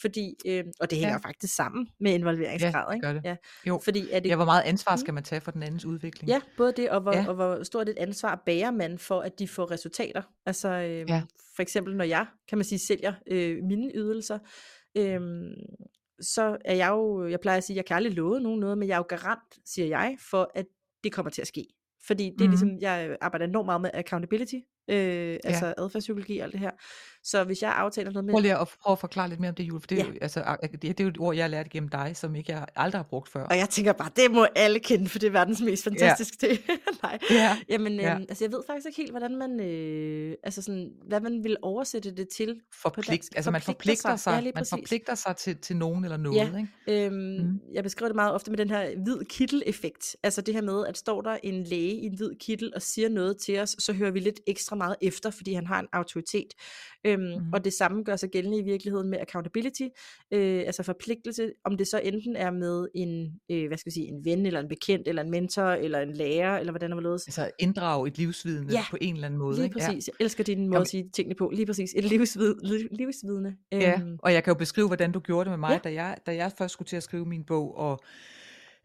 [0.00, 1.28] Fordi, øh, og det hænger Ja.
[1.28, 3.06] faktisk sammen med involveringsgrad, Ja, det ikke?
[3.06, 3.24] gør det.
[3.24, 3.36] Ja.
[3.66, 3.80] Jo.
[3.84, 4.98] Fordi er det Ja, hvor meget ansvar Mm.
[4.98, 6.28] skal man tage for den andens udvikling?
[6.28, 7.28] Ja, både det, og hvor, ja.
[7.28, 10.22] og hvor stort et ansvar bærer man for, at de får resultater.
[10.46, 11.22] Altså øh, Ja.
[11.56, 14.38] for eksempel, når jeg, kan man sige, sælger øh, mine ydelser,
[14.96, 15.20] øh,
[16.20, 18.88] så er jeg jo, jeg plejer at sige, jeg kan aldrig love nogen noget, men
[18.88, 20.66] jeg er jo garant, siger jeg, for at
[21.04, 21.66] det kommer til at ske.
[22.06, 22.50] Fordi det er Mhm.
[22.50, 24.56] ligesom, jeg arbejder enormt meget med accountability,
[24.88, 26.70] øh, altså adfærdspsykologi og alt det her.
[27.26, 28.32] Så hvis jeg aftaler noget med...
[28.34, 30.10] Prøv lige at, prøve at forklare lidt mere om det, Jule, for det, er Ja.
[30.10, 32.52] jo- altså, det, det er jo et ord, jeg har lært gennem dig, som ikke
[32.52, 33.44] jeg aldrig har brugt før.
[33.44, 36.58] Og jeg tænker bare, det må alle kende, for det er verdens mest fantastiske ting.
[37.02, 37.18] Nej.
[37.30, 38.18] Ja, Jamen, øh, Ja.
[38.28, 42.10] altså jeg ved faktisk ikke helt, hvordan man, øh, altså sådan, hvad man vil oversætte
[42.16, 42.60] det til.
[42.82, 44.20] Forpligt, altså man Forpligter sig.
[44.20, 46.56] sig, Ja, man forpligter sig til, til nogen eller noget, Ja.
[46.88, 47.06] ikke?
[47.06, 47.60] Øhm, Mm.
[47.72, 50.16] Jeg beskriver det meget ofte med den her hvid kittel-effekt.
[50.22, 53.08] Altså det her med, at står der en læge i en hvid kittel og siger
[53.08, 55.86] noget til os, så hører vi lidt ekstra ekstra meget efter, fordi han har en
[55.92, 56.48] autoritet.
[57.06, 57.52] Øhm, Mhm.
[57.52, 59.82] Og det samme gør sig gældende i virkeligheden med accountability,
[60.32, 64.06] øh, altså forpligtelse, om det så enten er med en, øh, hvad skal vi sige,
[64.08, 67.12] en ven, eller en bekendt, eller en mentor, eller en lærer, eller hvordan det var.
[67.12, 69.54] Altså inddrage et livsvidende Ja, på en eller anden måde.
[69.56, 69.80] Lige ikke?
[69.80, 69.86] Ja.
[69.86, 70.08] præcis.
[70.08, 71.50] Jeg elsker din måde Jamen- at sige tingene på.
[71.54, 71.94] Lige præcis.
[71.96, 73.56] Et livsvid, liv, livsvidne.
[73.72, 75.74] Ja, Øhm, og jeg kan jo beskrive, hvordan du gjorde det med mig, Ja.
[75.74, 75.96] ja.
[75.96, 78.00] da, jeg, da jeg først skulle til at skrive min bog, og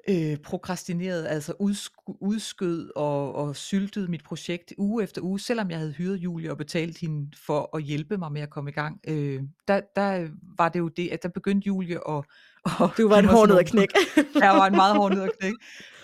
[0.10, 5.78] øh, prokrastinerede, altså udsk- udskød og, og syltede mit projekt uge efter uge, selvom jeg
[5.78, 9.00] havde hyret Julie og betalt hende for at hjælpe mig med at komme i gang.
[9.08, 12.24] Øh, der, der var det jo det, at der begyndte Julie at
[12.66, 13.94] at du var en hård nød at knække.
[14.36, 15.58] jeg var en meget hård nød at knække.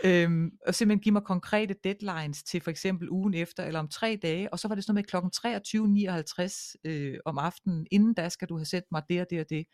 [0.03, 4.19] Øhm, og simpelthen give mig konkrete deadlines til for eksempel ugen efter, eller om tre
[4.21, 5.31] dage, og så var det sådan noget med klokken
[6.85, 9.45] 23.59 øh, om aftenen, inden da skal du have sendt mig det og det og
[9.49, 9.65] det.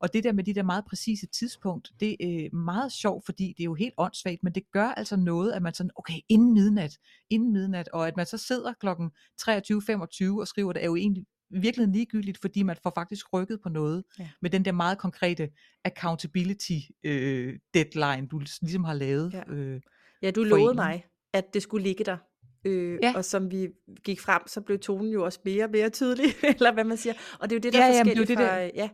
[0.00, 3.54] Og det der med de der meget præcise tidspunkt, det er øh, meget sjovt, fordi
[3.56, 6.54] det er jo helt åndssvagt, men det gør altså noget, at man sådan, okay, inden
[6.54, 6.98] midnat,
[7.30, 9.10] inden midnat, og at man så sidder klokken
[9.42, 13.68] 23.25 og skriver, det er jo egentlig virkelig ligegyldigt, fordi man får faktisk rykket på
[13.68, 14.28] noget, Ja.
[14.42, 15.48] med den der meget konkrete
[15.84, 19.32] accountability øh, deadline, du ligesom har lavet.
[19.32, 19.52] Ja.
[19.52, 19.80] Øh,
[20.22, 22.16] Ja, du lovede en, mig, at det skulle ligge der.
[22.64, 23.12] Øh, Ja.
[23.16, 23.68] Og som vi
[24.04, 26.24] gik frem, så blev tonen jo også mere og mere tydelig,
[26.56, 27.14] eller hvad man siger.
[27.40, 28.70] Og det er jo det, der Ja, er jamen, det er forskelligt det fra, der-
[28.74, 28.88] ja,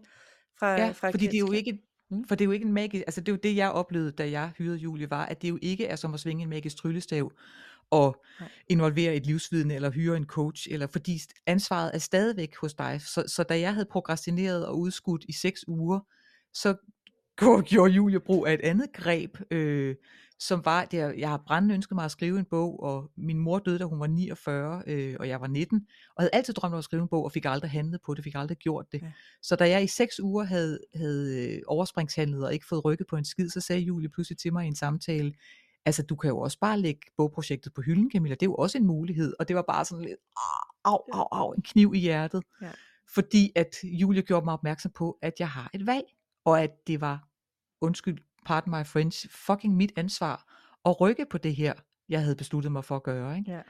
[0.58, 1.78] fra, Ja, fra fordi det er jo ikke,
[2.10, 2.24] Mm.
[2.28, 4.30] for det er jo ikke en magisk, altså det er jo det, jeg oplevede, da
[4.30, 7.32] jeg hyrede Julie, var, at det jo ikke er som at svinge en magisk tryllestav,
[8.40, 8.48] Nej.
[8.68, 13.00] involvere et livsvidende, eller hyre en coach, eller fordi ansvaret er stadigvæk hos dig.
[13.00, 16.00] Så, så da jeg havde prokrastineret og udskudt i seks uger,
[16.54, 16.74] så
[17.38, 19.96] gjorde- Julie brug af et andet greb, øh,
[20.40, 23.38] som var, det, er- jeg har brændende ønsket mig at skrive en bog, og min
[23.38, 26.72] mor døde, da hun var 49, øh, og jeg var 19, og havde altid drømt
[26.74, 29.02] om at skrive en bog, og fik aldrig handlet på det, fik aldrig gjort det.
[29.02, 29.12] Ja.
[29.42, 33.16] Så da jeg i seks uger havde, havde øh, overspringshandlet og ikke fået rykket på
[33.16, 35.32] en skid, så sagde Julie pludselig til mig i en samtale,
[35.88, 38.78] altså du kan jo også bare lægge bogprojektet på hylden, Camilla, det er jo også
[38.78, 39.34] en mulighed.
[39.38, 42.42] Og det var bare sådan lidt, "Ah, au, au, au, en kniv i hjertet.
[42.62, 42.70] Ja.
[43.14, 46.04] Fordi at Julie gjorde mig opmærksom på, at jeg har et valg,
[46.44, 47.28] og at det var,
[47.80, 51.72] undskyld, pardon my French, fucking mit ansvar at rykke på det her,
[52.08, 53.38] jeg havde besluttet mig for at gøre.
[53.38, 53.50] Ikke?
[53.52, 53.60] Ja.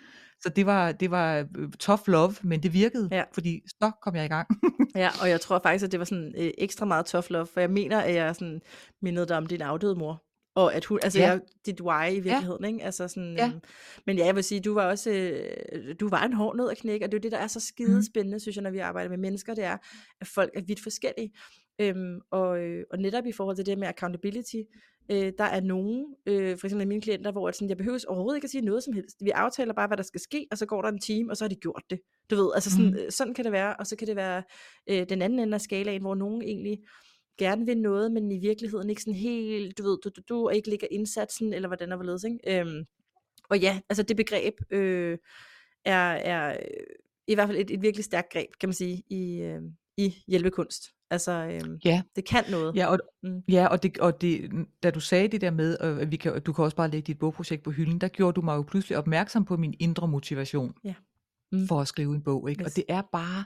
[0.41, 3.25] Så det var, det var øh, tough love, men det virkede, Ja.
[3.35, 4.49] fordi så kom jeg i gang.
[4.95, 7.61] Ja, og jeg tror faktisk, at det var sådan øh, ekstra meget tough love, for
[7.61, 8.61] jeg mener, at jeg sådan
[9.03, 10.23] mindede dig om din afdøde mor.
[10.59, 11.25] Og at hun, altså Ja.
[11.25, 11.31] ja.
[11.31, 12.85] jeg, dit why i virkeligheden, ikke?
[12.85, 13.47] Altså sådan, Ja.
[13.47, 13.61] øhm,
[14.07, 16.79] men ja, jeg vil sige, du var også, øh, du var en hård nød at
[16.79, 18.03] knække, og det er jo det, der er så skide Mhm.
[18.03, 19.77] spændende, synes jeg, når vi arbejder med mennesker, det er,
[20.21, 21.31] at folk er vidt forskellige.
[21.81, 24.57] Øhm, og, øh, og netop i forhold til det med accountability,
[25.11, 28.47] øh, der er nogen, øh, for eksempel mine klienter, hvor sådan, jeg behøver overhovedet ikke
[28.47, 29.17] at sige noget som helst.
[29.21, 31.45] Vi aftaler bare, hvad der skal ske, og så går der en time, og så
[31.45, 31.99] har de gjort det.
[32.31, 33.11] Du ved, altså sådan, mm.
[33.11, 34.43] sådan kan det være, og så kan det være
[34.91, 36.79] øh, den anden ende af skalaen, hvor nogen egentlig
[37.39, 40.55] gerne vil noget, men i virkeligheden ikke sådan helt, du ved, du, du, du og
[40.57, 42.61] ikke ligger indsatsen, eller hvordan der var ledes, ikke?
[42.61, 42.85] Øhm,
[43.51, 45.19] og ja, altså det begreb øh,
[45.85, 46.57] er, er øh,
[47.27, 49.61] i hvert fald et, et virkelig stærkt greb, kan man sige, i, øh,
[49.97, 50.85] i hjælpekunst.
[51.11, 52.03] Altså, øh, Ja.
[52.17, 52.77] det kan noget.
[52.77, 53.43] Ja, og, Mm.
[53.49, 54.51] ja, og, det, og det,
[54.83, 57.19] da du sagde det der med, at vi kan, du kan også bare lægge dit
[57.19, 60.95] bogprojekt på hylden, der gjorde du mig jo pludselig opmærksom på min indre motivation Ja.
[61.53, 61.67] Mm.
[61.69, 62.51] for at skrive en bog.
[62.51, 62.63] Ikke?
[62.63, 62.67] Yes.
[62.73, 63.45] Og det er bare,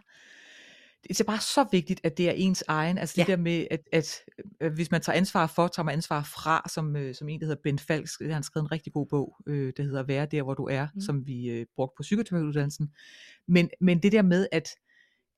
[1.08, 3.32] det er bare så vigtigt, at det er ens egen, altså det Ja.
[3.32, 4.18] der med, at, at
[4.62, 7.46] øh, hvis man tager ansvar for, tager man ansvar fra, som, øh, som en, der
[7.46, 10.42] hedder Ben Falk, han har skrevet en rigtig god bog, øh, der hedder Være der,
[10.42, 11.00] hvor du er, Mm.
[11.00, 12.90] som vi øh, brugte på psykoterapeutuddannelsen.
[13.48, 14.68] Men, men det der med, at,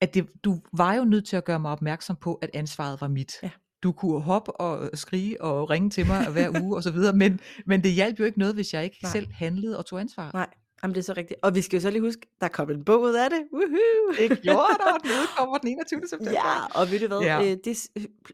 [0.01, 3.09] at det, du var jo nødt til at gøre mig opmærksom på, at ansvaret var
[3.09, 3.33] mit.
[3.43, 3.51] Ja.
[3.83, 7.41] Du kunne hoppe og skrige og ringe til mig hver uge og så videre, men,
[7.67, 8.97] men det hjalp jo ikke noget, hvis jeg ikke.
[9.03, 9.13] Nej.
[9.13, 10.31] selv handlede og tog ansvar.
[10.35, 10.47] Nej,
[10.85, 11.41] jamen det er så rigtigt.
[11.43, 13.41] Og vi skal jo så lige huske, der kom en bog ud af det.
[13.53, 14.29] Woohoo!
[14.29, 16.01] Det gjorde der, og den udkommer den 21.
[16.11, 16.33] september.
[16.33, 17.43] Ja, og ved du hvad, Ja.
[17.51, 17.91] øh, det s-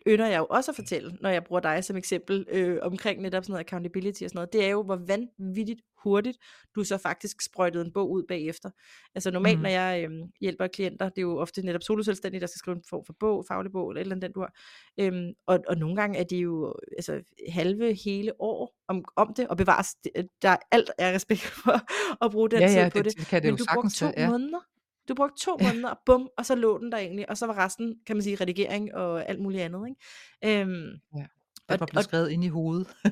[0.06, 3.44] ynder jeg jo også at fortælle, når jeg bruger dig som eksempel øh, omkring netop
[3.44, 4.52] sådan noget accountability og sådan noget.
[4.52, 6.38] Det er jo, hvor vanvittigt hurtigt
[6.74, 8.70] du så faktisk sprøjtede en bog ud bagefter.
[9.14, 9.62] Altså normalt, mm.
[9.62, 12.82] når jeg øh, hjælper klienter, det er jo ofte netop soloselvstændige, der skal skrive en
[12.90, 14.54] form for bog, faglig bog, eller eller andet den du har.
[15.00, 19.48] Øhm, og, og nogle gange er det jo altså, halve, hele år om, om det,
[19.48, 21.80] og bevares, det- der er alt er respekt for
[22.24, 23.26] at bruge den ja, tid ja, på det, det.
[23.26, 24.30] kan det Men jo du brugte to ja.
[24.30, 24.60] måneder.
[25.08, 25.72] Du brugte to Ja.
[25.72, 28.36] måneder, bum, og så lå den der egentlig, og så var resten, kan man sige,
[28.36, 29.88] redigering og alt muligt andet.
[29.88, 30.60] Ikke?
[30.60, 30.70] Øhm,
[31.12, 31.26] Den
[31.74, 32.86] og- var blevet og- skrevet ind i hovedet.
[33.04, 33.10] ja,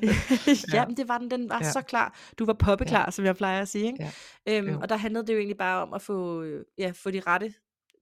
[0.73, 0.85] Ja.
[0.85, 1.71] men det var den, den var Ja.
[1.71, 2.17] så klar.
[2.39, 3.11] Du var poppeklar, ja.
[3.11, 3.85] som jeg plejer at sige.
[3.85, 4.11] Ikke?
[4.47, 4.57] Ja.
[4.57, 4.79] Øhm, Jo.
[4.81, 6.43] og der handlede det jo egentlig bare om at få,
[6.77, 7.53] ja, få de rette,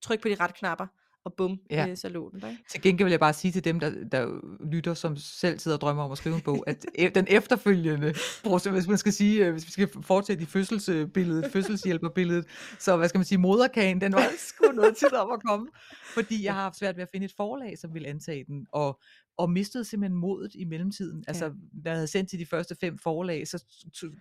[0.04, 0.88] tryk på de rette knapper,
[1.26, 1.88] og bum, Ja.
[1.90, 2.50] øh, så lå den der.
[2.50, 2.64] Ikke?
[2.70, 4.28] Til gengæld vil jeg bare sige til dem, der, der
[4.72, 8.14] lytter, som selv sidder og drømmer om at skrive en bog, at e- den efterfølgende,
[8.72, 12.46] hvis man skal sige, øh, hvis vi skal fortsætte i fødselsbilledet, fødselshjælperbilledet,
[12.80, 15.68] så hvad skal man sige, moderkagen, den var sgu noget tid om at komme,
[16.14, 19.00] fordi jeg har haft svært ved at finde et forlag, som vil antage den, og
[19.38, 21.24] og mistede simpelthen modet i mellemtiden.
[21.28, 21.52] Altså, Ja.
[21.86, 23.64] da jeg havde sendt til de første fem forlag, så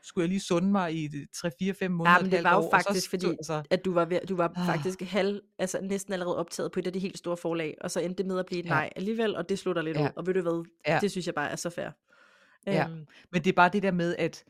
[0.02, 3.10] skulle jeg lige sunde mig i 3-4-5 måneder, Ja, men det var jo år, faktisk,
[3.10, 4.66] fordi altså, at du var, ved, du var Ah.
[4.66, 8.00] faktisk halv, altså næsten allerede optaget på et af de helt store forlag, og så
[8.00, 8.70] endte det med at blive et Ja.
[8.70, 10.04] nej alligevel, og det slutter lidt Ja.
[10.04, 10.10] ud.
[10.16, 10.98] Og ved du hvad, Ja.
[11.02, 11.88] det synes jeg bare er så fair.
[12.66, 12.88] Ja.
[12.88, 14.44] Øhm, Men det er bare det der med, at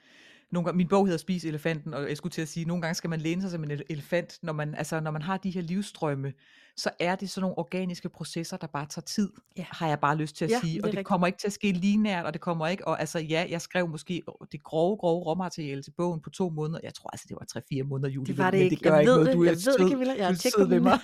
[0.52, 2.82] nogle gange, min bog hedder Spis elefanten, og jeg skulle til at sige, at nogle
[2.82, 5.36] gange skal man læne sig som en ele- elefant, når man, altså, når man har
[5.36, 6.32] de her livstrømme,
[6.76, 9.64] så er det sådan nogle organiske processer, der bare tager tid, Ja.
[9.70, 10.72] har jeg bare lyst til at Ja, sige.
[10.74, 11.06] det Og det rigtigt.
[11.06, 13.88] kommer ikke til at ske linært, og det kommer ikke, og altså ja, jeg skrev
[13.88, 16.80] måske det grove, grove råmateriale til bogen på to måneder.
[16.82, 18.74] Jeg tror altså, det var tre-fire måneder, Julie, det var det men ikke.
[18.76, 20.14] det gør jeg ikke ved noget, det, du er jeg ved det, Camilla.
[20.18, 20.98] Jeg har tjekket ved mig.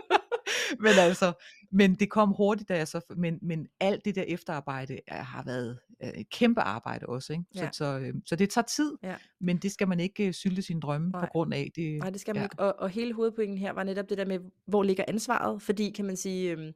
[0.84, 1.32] men altså,
[1.72, 5.42] men det kom hurtigt, da jeg så, men, men alt det der efterarbejde er, har
[5.42, 7.44] været et kæmpe arbejde også, ikke?
[7.54, 7.68] Så, Ja.
[7.72, 9.14] så, øh, så det tager tid, Ja.
[9.40, 11.28] men det skal man ikke øh, sylte sine drømme på Nej.
[11.28, 11.70] grund af.
[11.76, 12.44] Det, Nej, det skal man ja.
[12.46, 12.58] ikke.
[12.58, 15.62] Og, og hele hovedpointen her var netop det der med, hvor ligger ansvaret?
[15.62, 16.72] Fordi, kan man sige, øhm,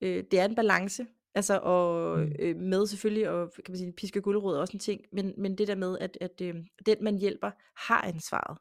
[0.00, 1.06] øh, det er en balance.
[1.34, 2.32] Altså, og Mm.
[2.38, 5.58] øh, med selvfølgelig, og kan man sige, piske gulerod er også en ting, men, men
[5.58, 6.54] det der med, at, at øh,
[6.86, 7.50] den man hjælper,
[7.88, 8.58] har ansvaret.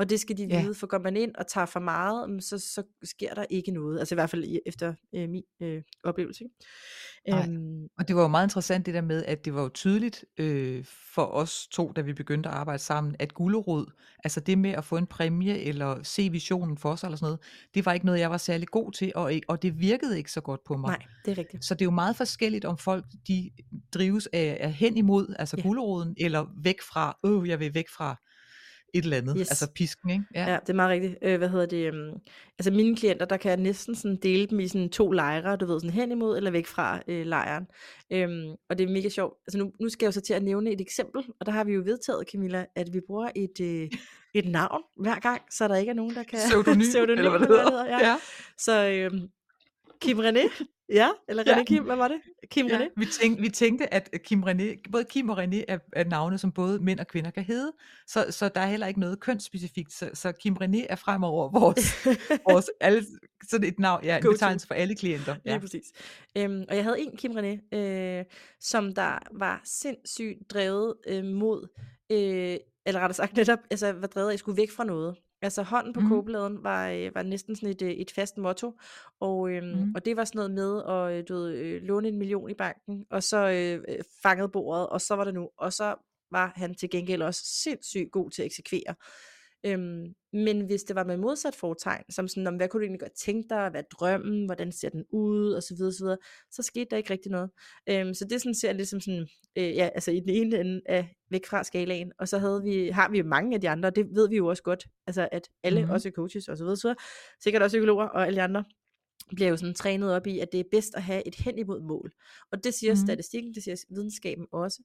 [0.00, 0.62] Og det skal de Ja.
[0.62, 3.70] vide, for går man ind og tager for meget, mm, så, så sker der ikke
[3.70, 3.98] noget.
[3.98, 6.44] Altså i hvert fald efter øh, min øh, oplevelse.
[6.44, 7.38] Ikke?
[7.38, 10.24] Øhm, Og det var jo meget interessant det der med, at det var jo tydeligt
[10.38, 10.84] øh,
[11.14, 13.86] for os to, da vi begyndte at arbejde sammen, at gulerod,
[14.24, 17.40] altså det med at få en præmie eller se visionen for sig eller sådan noget,
[17.74, 20.40] det var ikke noget, jeg var særlig god til, og, og det virkede ikke så
[20.40, 20.88] godt på mig.
[20.88, 21.64] nej, det er rigtigt.
[21.64, 23.50] Så det er jo meget forskelligt, om folk de
[23.94, 25.62] drives af, af hen imod, altså ja.
[25.62, 28.16] guleroden, eller væk fra, øh, jeg vil væk fra
[28.94, 29.48] et eller andet, Yes.
[29.50, 30.24] altså pisken, ikke?
[30.34, 31.14] Ja, det er meget rigtigt.
[31.22, 31.90] Øh, hvad hedder det?
[31.94, 32.20] Um,
[32.58, 35.66] altså mine klienter, der kan jeg næsten sådan dele dem i sådan to lejre, du
[35.66, 37.66] ved, sådan hen imod eller væk fra øh, lejren.
[38.12, 39.34] Øhm, og det er mega sjovt.
[39.46, 41.64] Altså nu, nu skal jeg jo så til at nævne et eksempel, og der har
[41.64, 43.88] vi jo vedtaget, Camilla, at vi bruger et, øh,
[44.44, 46.38] et navn hver gang, så der ikke er nogen, der kan...
[46.48, 47.86] Pseudonym, Pseudonym, eller hvad det hedder.
[47.86, 47.98] ja.
[48.08, 48.16] Ja.
[48.58, 49.20] Så øhm,
[50.00, 51.64] Kim René, ja, eller René Ja.
[51.64, 52.20] Kim, hvad var det?
[52.50, 52.88] Kim Ja, René?
[52.96, 56.52] vi, tænkte, vi tænkte, at Kim René, både Kim og René er, er navne, som
[56.52, 57.72] både mænd og kvinder kan hedde,
[58.06, 62.06] så, så der er heller ikke noget kønsspecifikt, så, så Kim René er fremover vores,
[62.50, 63.06] vores alle,
[63.48, 65.36] sådan et navn, ja, en betegnelse for alle klienter.
[65.44, 65.50] Ja.
[65.50, 65.92] Lige præcis.
[66.38, 68.24] Øhm, og jeg havde en Kim René, øh,
[68.60, 71.68] som der var sindssygt drevet øh, mod,
[72.12, 75.16] øh, eller rettere sagt netop, altså var drevet af, at jeg skulle væk fra noget.
[75.42, 76.08] Altså hånden på mm.
[76.08, 78.72] Kogepladen var, øh, var næsten sådan et, øh, et fast motto,
[79.20, 79.92] og, øhm, Mhm.
[79.94, 82.54] og det var sådan noget med at øh, du ved, øh, låne en million i
[82.54, 83.84] banken, og så øh,
[84.22, 85.94] fangede bordet, og så var det nu, og så
[86.30, 88.94] var han til gengæld også sindssygt god til at eksekvere.
[89.66, 93.00] Øhm, men hvis det var med modsat fortegn, som sådan, om hvad kunne du egentlig
[93.00, 96.18] godt tænke dig, hvad er drømmen, hvordan ser den ud, og så videre, så videre,
[96.50, 97.50] så skete der ikke rigtig noget.
[97.88, 100.80] Øhm, så det sådan ser lidt som sådan, øh, ja, altså i den ene ende
[100.86, 103.90] af væk fra skalaen, og så havde vi, har vi jo mange af de andre,
[103.90, 105.84] det ved vi jo også godt, altså at alle, Mhm.
[105.84, 105.94] mm-hmm.
[105.94, 106.96] også coaches og så videre, så videre,
[107.40, 108.64] sikkert også psykologer og alle de andre,
[109.36, 111.80] bliver jo sådan trænet op i, at det er bedst at have et hen imod
[111.80, 112.12] mål.
[112.52, 112.96] Og det siger mm.
[112.96, 114.82] Statistikken, det siger videnskaben også.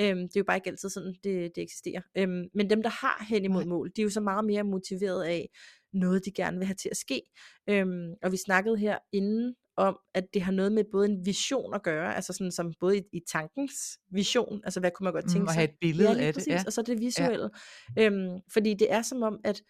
[0.00, 2.00] Øhm, det er jo bare ikke altid sådan, det, det eksisterer.
[2.18, 3.68] Øhm, men dem, der har hen imod Nej.
[3.68, 5.48] mål, de er jo så meget mere motiveret af
[5.92, 7.22] noget, de gerne vil have til at ske.
[7.68, 11.74] Øhm, og vi snakkede her inden om, at det har noget med både en vision
[11.74, 13.74] at gøre, altså sådan som både i, i tankens
[14.12, 15.54] vision, altså hvad kunne man godt Mm, tænke og sig.
[15.60, 16.34] have et billede ja, af det.
[16.34, 16.62] præcis, Ja.
[16.66, 17.50] og så det visuelle.
[17.96, 18.04] Ja.
[18.06, 19.62] Øhm, fordi det er som om, at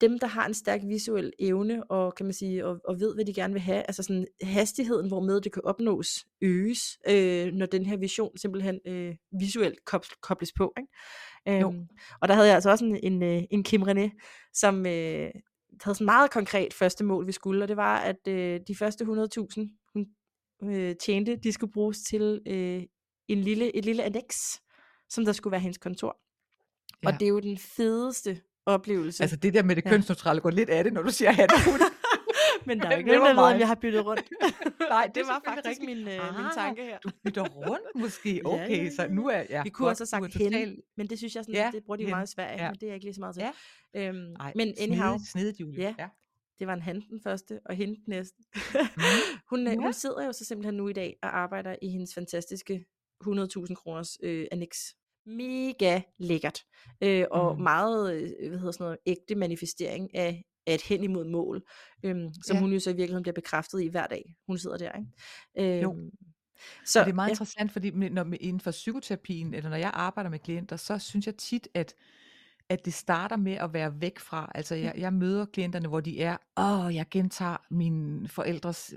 [0.00, 3.24] dem, der har en stærk visuel evne, og kan man sige, og, og ved, hvad
[3.24, 7.86] de gerne vil have, altså sådan hastigheden, hvormed det kan opnås, øges, øh, når den
[7.86, 9.78] her vision simpelthen øh, visuelt
[10.20, 10.72] kobles på.
[10.78, 10.92] Ikke?
[11.48, 11.88] Øhm,
[12.20, 14.10] og der havde jeg altså også en, en, øh, en Kim René,
[14.54, 15.30] som øh,
[15.82, 19.04] havde sådan meget konkret første mål, vi skulle, og det var, at øh, de første
[19.04, 20.06] 100.000, hun
[20.64, 22.82] øh, tjente, de skulle bruges til øh,
[23.28, 24.34] en lille, et lille annex,
[25.08, 26.20] som der skulle være hendes kontor.
[27.02, 27.08] Ja.
[27.08, 29.22] Og det er jo den fedeste oplevelse.
[29.22, 29.90] Altså det der med det Ja.
[29.90, 31.80] kønsneutrale går lidt af det, når du siger hat og hund.
[32.66, 34.22] men der er jo ikke det nogen, der var ved, om jeg har byttet rundt.
[34.90, 36.98] Nej, det var selvfølgelig faktisk min, øh, min Ah, tanke her.
[36.98, 38.34] Du bytter rundt måske.
[38.34, 40.52] Ja, Okay, ja, ja, så nu er jeg Vi kunne godt, også have sagt hen,
[40.52, 42.70] total- men det synes jeg, sådan, Ja, det bruger de meget i Sverige, Ja.
[42.70, 43.44] men det er jeg ikke lige så meget til.
[43.94, 44.08] Ja.
[44.08, 45.80] Øhm, Ej, men anyhow, Snedigt, snedigt, Julie.
[45.82, 45.94] Ja.
[45.98, 46.08] ja.
[46.58, 48.36] det var en han den første, og hende den næste.
[48.54, 49.00] Mm.
[49.50, 49.70] hun, ja.
[49.72, 49.76] Ja.
[49.76, 52.84] hun sidder jo så simpelthen nu i dag og arbejder i hendes fantastiske
[53.24, 54.76] 100.000 kroners øh, annex.
[55.26, 56.60] Mega lækkert.
[57.00, 57.62] Øh, og Mm.
[57.62, 61.62] meget, øh, hvad hedder sådan noget, ægte manifestering af, af et hen imod mål,
[62.02, 62.60] øhm, som Ja.
[62.60, 64.92] hun jo så i virkeligheden bliver bekræftet i hver dag, hun sidder der.
[64.92, 65.80] Ikke?
[65.82, 65.92] Jo.
[65.94, 66.10] Øhm,
[66.84, 69.76] Så, så og det er meget ja, interessant, fordi når, inden for psykoterapien, eller når
[69.76, 71.94] jeg arbejder med klienter, så synes jeg tit, at,
[72.68, 74.52] at det starter med at være væk fra.
[74.54, 78.94] Altså jeg, jeg møder klienterne, hvor de er, åh, jeg gentager mine forældres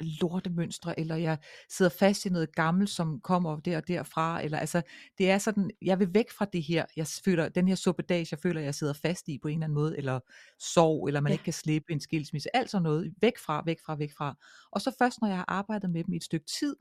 [0.00, 1.38] lortemønstre, eller jeg
[1.70, 4.82] sidder fast i noget gammelt, som kommer der og derfra, eller altså,
[5.18, 8.38] det er sådan, jeg vil væk fra det her, jeg føler, den her suppedage, jeg
[8.38, 10.20] føler, jeg sidder fast i på en eller anden måde, eller
[10.58, 11.34] sorg, eller man Ja.
[11.34, 14.36] ikke kan slippe en skilsmisse, alt sådan noget, væk fra, væk fra, væk fra.
[14.72, 16.76] Og så først, når jeg har arbejdet med dem i et stykke tid,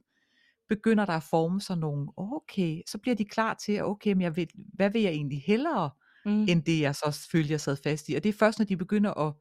[0.69, 4.35] begynder der at forme sig nogle, okay, så bliver de klar til, okay, men jeg
[4.35, 5.89] vil, hvad vil jeg egentlig hellere,
[6.27, 6.45] Mm.
[6.49, 8.13] end det jeg så følte, jeg sad fast i.
[8.15, 9.33] Og det er først, når de begynder at,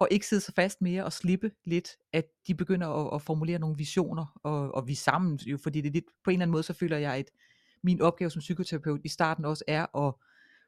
[0.00, 3.58] at ikke sidde så fast mere og slippe lidt, at de begynder at, at formulere
[3.58, 6.52] nogle visioner, og, og vi sammen jo, fordi det er lidt, på en eller anden
[6.52, 7.30] måde, så føler jeg, at
[7.82, 10.14] min opgave som psykoterapeut i starten også er at,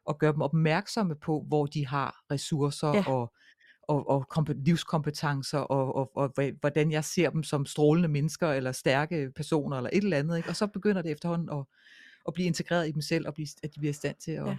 [0.08, 3.04] at gøre dem opmærksomme på, hvor de har ressourcer Ja.
[3.08, 3.32] og,
[3.82, 8.72] og, og kompe- livskompetencer, og, og, og hvordan jeg ser dem som strålende mennesker, eller
[8.72, 10.36] stærke personer, eller et eller andet.
[10.36, 10.48] Ikke?
[10.48, 11.64] Og så begynder det efterhånden at,
[12.28, 14.46] at blive integreret i dem selv, og blive, at de bliver i stand til at,
[14.46, 14.56] Ja.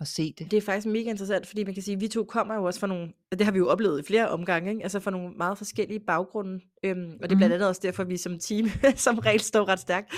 [0.00, 0.50] At se det.
[0.50, 2.80] Det er faktisk mega interessant, fordi man kan sige, at vi to kommer jo også
[2.80, 4.82] fra nogle, og det har vi jo oplevet i flere omgange, ikke?
[4.82, 7.52] altså fra nogle meget forskellige baggrunde, øhm, og det er blandt Mhm.
[7.52, 10.12] andet også derfor, vi som team som regel står ret stærkt,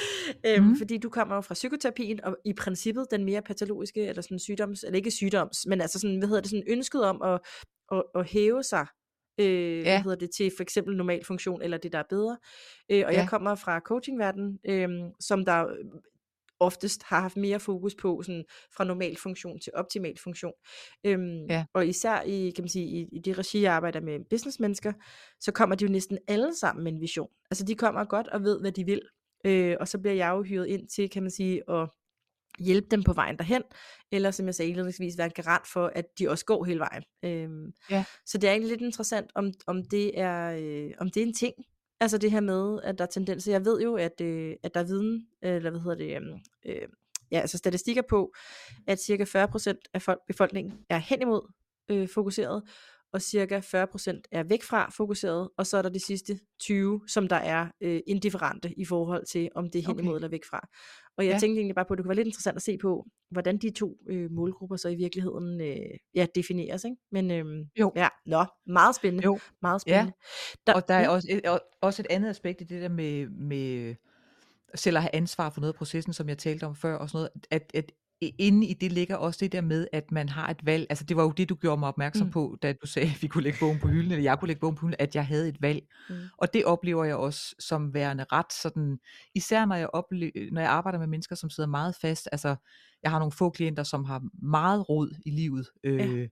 [0.46, 0.76] øhm, Mhm.
[0.78, 4.82] fordi du kommer jo fra psykoterapien, og i princippet den mere patologiske, eller sådan sygdoms,
[4.82, 7.40] eller ikke sygdoms, men altså sådan, hvad hedder det, sådan ønsket om at,
[7.92, 8.86] at, at hæve sig,
[9.40, 9.46] øh,
[9.82, 10.02] hvad Ja.
[10.02, 12.36] hedder det, til for eksempel normal funktion, eller det der er bedre,
[12.90, 13.26] øh, og jeg Ja.
[13.26, 14.88] kommer fra coachingverdenen, øh,
[15.20, 15.66] som der
[16.60, 18.44] oftest har haft mere fokus på sådan
[18.76, 20.52] fra normal funktion til optimal funktion.
[21.04, 21.64] Øhm, Ja.
[21.74, 24.92] Og især i, kan man sige, i, i det regi, jeg arbejder med businessmennesker,
[25.40, 27.28] så kommer de jo næsten alle sammen med en vision.
[27.50, 29.00] Altså de kommer godt og ved, hvad de vil.
[29.46, 31.88] Øh, og så bliver jeg jo hyret ind til, kan man sige, at
[32.58, 33.62] hjælpe dem på vejen derhen,
[34.12, 37.02] eller som jeg sagde indledningsvis, være en garant for, at de også går hele vejen.
[37.24, 38.04] Øhm, Ja.
[38.26, 41.34] Så det er egentlig lidt interessant, om, om, det er, øh, om det er en
[41.34, 41.54] ting,
[42.00, 43.52] Altså det her med, at der er tendenser.
[43.52, 46.38] Jeg ved jo, at, øh, at der er viden, øh, eller hvad hedder det, øhm,
[46.66, 46.88] øh,
[47.30, 48.32] ja, altså statistikker på,
[48.86, 51.52] at cirka 40% af folk, befolkningen er hen imod
[51.90, 52.62] øh, fokuseret,
[53.14, 57.28] og cirka 40% er væk fra fokuseret, og så er der de sidste 20, som
[57.28, 60.02] der er øh, indifferente i forhold til, om det er hen Okay.
[60.04, 60.68] imod eller væk fra.
[61.16, 61.34] Og jeg ja.
[61.34, 61.38] Ja.
[61.40, 63.70] tænkte egentlig bare på, at det kunne være lidt interessant at se på, hvordan de
[63.70, 65.76] to øh, målgrupper så i virkeligheden øh,
[66.14, 66.84] ja, defineres.
[66.84, 66.96] Ikke?
[67.12, 67.92] Men øhm, Jo.
[67.96, 69.24] ja, nå, meget spændende.
[69.24, 69.38] Jo.
[69.62, 69.92] Meget Ja.
[69.92, 70.12] spændende.
[70.66, 72.88] Der, Og der er ja, også et, og- også et andet aspekt i det der
[72.88, 73.94] med, med
[74.74, 77.18] selv at have ansvar for noget af processen, som jeg talte om før, og sådan
[77.18, 80.66] noget, at, at inde i det ligger også det der med, at man har et
[80.66, 80.86] valg.
[80.90, 82.32] Altså det var jo det, du gjorde mig opmærksom Mm.
[82.32, 84.60] på, da du sagde, at vi kunne lægge bogen på hylden, eller jeg kunne lægge
[84.60, 85.82] bogen på hylden, at jeg havde et valg.
[86.10, 86.14] Mm.
[86.38, 88.98] Og det oplever jeg også som værende ret sådan,
[89.34, 92.28] især når jeg, ople- når jeg arbejder med mennesker, som sidder meget fast.
[92.32, 92.56] Altså
[93.02, 95.68] jeg har nogle få klienter, som har meget rod i livet.
[95.84, 96.28] Øh,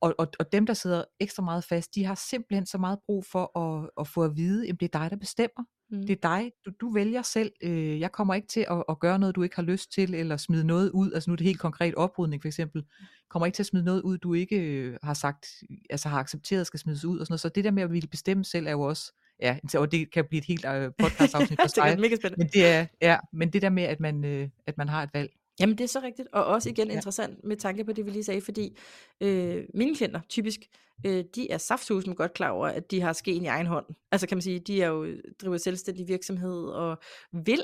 [0.00, 3.24] og, og, og dem, der sidder ekstra meget fast, de har simpelthen så meget brug
[3.24, 5.64] for at, at få at vide, at det er dig, der bestemmer.
[5.90, 6.00] Mm.
[6.06, 7.52] Det er dig, du, du vælger selv.
[7.62, 10.36] Øh, jeg kommer ikke til at, at gøre noget, du ikke har lyst til, eller
[10.36, 11.12] smide noget ud.
[11.12, 12.84] Altså nu er det helt konkret oprydning for eksempel.
[13.30, 15.46] Kommer ikke til at smide noget ud, du ikke øh, har sagt,
[15.90, 17.40] altså har accepteret, skal smides ud og sådan noget.
[17.40, 20.24] Så det der med at ville bestemme selv er jo også, ja, og det kan
[20.28, 22.00] blive et helt øh, podcast-afsnit for det er sig.
[22.00, 22.44] mega spændende.
[22.44, 25.10] Men det er, ja, men det der med, at man, øh, at man har et
[25.14, 25.30] valg.
[25.60, 28.24] Jamen det er så rigtigt, og også igen interessant med tanke på det, vi lige
[28.24, 28.76] sagde, fordi
[29.20, 30.60] øh, mine klienter, typisk,
[31.06, 33.86] øh, de er saftsusme godt klar over, at de har skeen i egen hånd.
[34.12, 35.06] Altså kan man sige, de er jo
[35.40, 36.98] driver selvstændig virksomhed og
[37.32, 37.62] vil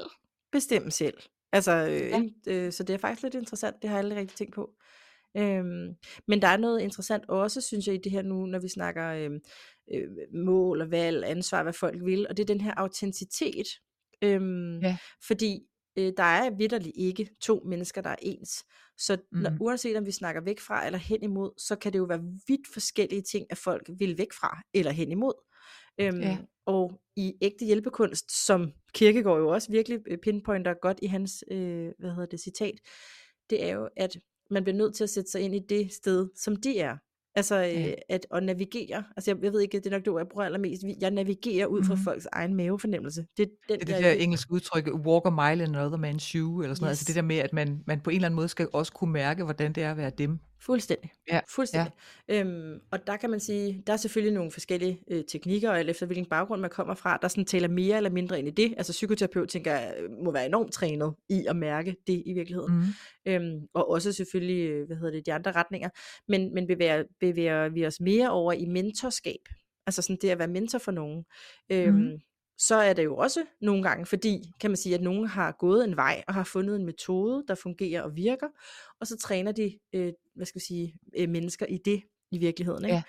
[0.53, 1.15] bestemme selv.
[1.53, 2.23] Altså, øh, Ja.
[2.47, 4.71] øh, så det er faktisk lidt interessant, det har jeg aldrig rigtig tænkt på.
[5.37, 5.95] Øhm,
[6.29, 9.09] men der er noget interessant også, synes jeg, i det her nu, når vi snakker
[9.09, 9.31] øh,
[9.95, 13.67] øh, mål og valg, ansvar, hvad folk vil, og det er den her autenticitet.
[14.23, 14.97] Øhm, Ja.
[15.27, 15.61] Fordi
[15.97, 18.65] øh, der er vidderligt ikke to mennesker, der er ens.
[18.99, 19.59] Så når, Mhm.
[19.61, 22.69] uanset om vi snakker væk fra eller hen imod, så kan det jo være vidt
[22.73, 25.35] forskellige ting, at folk vil væk fra eller hen imod.
[26.01, 26.39] Øhm, Ja.
[26.67, 31.91] Og i ægte hjælpekunst, som Kirkegaard jo også virkelig øh, pinpointer godt i hans øh,
[31.99, 32.75] hvad hedder det, citat,
[33.51, 34.17] det er jo, at
[34.51, 36.97] man bliver nødt til at sætte sig ind i det sted, som de er.
[37.35, 37.89] Altså Ja.
[37.89, 40.29] øh, at, at navigere, altså jeg, jeg ved ikke, det er nok det ord, jeg
[40.29, 42.05] bruger allermest, jeg navigerer ud fra Mhm.
[42.05, 43.27] folks egen mavefornemmelse.
[43.37, 45.99] Det er den, Det er det der ikke- engelske udtryk, walk a mile in another
[45.99, 46.91] man's shoe, eller sådan noget.
[46.91, 47.07] Altså Yes.
[47.07, 49.45] det der med, at man, man på en eller anden måde skal også kunne mærke,
[49.45, 50.39] hvordan det er at være dem.
[50.67, 51.11] Fuldstændig.
[51.31, 51.93] Ja, Fuldstændig.
[52.29, 52.41] Ja.
[52.41, 55.91] Øhm, og der kan man sige, der er selvfølgelig nogle forskellige øh, teknikker, og alt
[55.91, 58.75] efter hvilken baggrund man kommer fra, der sådan taler mere eller mindre ind i det.
[58.77, 59.95] Altså psykoterapeut, tænker jeg,
[60.25, 62.75] må være enormt trænet i at mærke det i virkeligheden.
[62.77, 63.33] Mm.
[63.33, 65.89] Øhm, og også selvfølgelig, øh, hvad hedder det, de andre retninger.
[66.29, 69.41] Men, men bevæger, bevæger vi os mere over i mentorskab.
[69.87, 71.25] Altså sådan det at være mentor for nogen.
[71.73, 72.19] Øhm, Mhm.
[72.69, 75.85] Så er det jo også nogle gange, fordi kan man sige, at nogen har gået
[75.85, 78.49] en vej og har fundet en metode, der fungerer og virker,
[79.01, 82.85] og så træner de, øh, hvad skal vi sige, øh, mennesker i det i virkeligheden.
[82.85, 83.03] Ikke?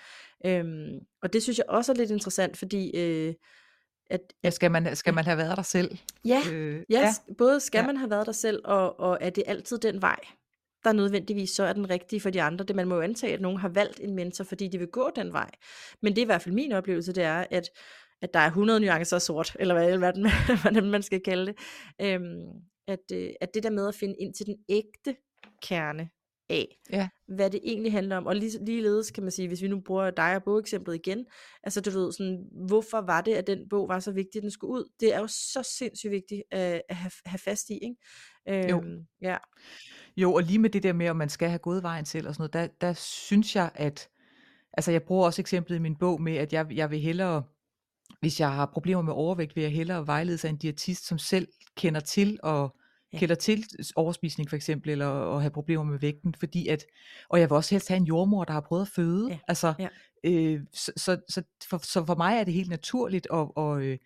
[0.46, 3.34] Øhm, og det synes jeg også er lidt interessant, fordi øh,
[4.10, 5.98] at, Ja, skal, man, skal man have været der selv?
[6.24, 7.00] ja, Øh, Ja, ja.
[7.28, 7.34] ja.
[7.38, 7.82] både skal Ja.
[7.82, 7.86] ja.
[7.86, 10.18] man have været der selv, og, og er det altid den vej,
[10.84, 12.64] der nødvendigvis så er den rigtige for de andre.
[12.64, 15.10] Det man må jo antage, at nogen har valgt en mentor, fordi de vil gå
[15.16, 15.50] den vej.
[16.02, 17.70] Men det er i hvert fald min oplevelse, det er, at,
[18.24, 20.26] at der er 100 nuancer sort, eller hvad, eller hvad, den,
[20.62, 21.56] hvordan man skal kalde det.
[22.00, 22.42] Øhm,
[22.88, 25.16] at, øh, at det der med at finde ind til den ægte
[25.62, 26.08] kerne
[26.50, 27.08] af, Ja.
[27.28, 28.26] hvad det egentlig handler om.
[28.26, 31.26] Og lige, ligeledes kan man sige, hvis vi nu bruger dig og bogeksemplet igen,
[31.62, 34.50] altså du ved sådan, hvorfor var det, at den bog var så vigtig, at den
[34.50, 34.90] skulle ud?
[35.00, 38.70] Det er jo så sindssygt vigtigt at, at have, have fast i, ikke?
[38.70, 38.82] Jo.
[38.82, 39.36] Øhm, ja,
[40.16, 42.34] Jo, og lige med det der med, om man skal have gået vejen selv og
[42.34, 44.08] sådan noget, der, der synes jeg, at,
[44.72, 47.42] altså jeg bruger også eksemplet i min bog med, at jeg, jeg vil hellere,
[48.24, 51.48] hvis jeg har problemer med overvægt, vil jeg hellere vejlede sig en diætist, som selv
[51.76, 52.76] kender til og
[53.12, 53.18] Ja.
[53.18, 53.64] kender til
[53.96, 55.06] overspisning for eksempel, eller
[55.36, 56.84] at have problemer med vægten, fordi at,
[57.28, 59.74] og jeg vil også helst have en jordmor, der har prøvet at føde, Ja, altså,
[59.78, 59.88] ja.
[60.24, 63.98] øh, så, så, så, for, så for mig er det helt naturligt, og, og, øh,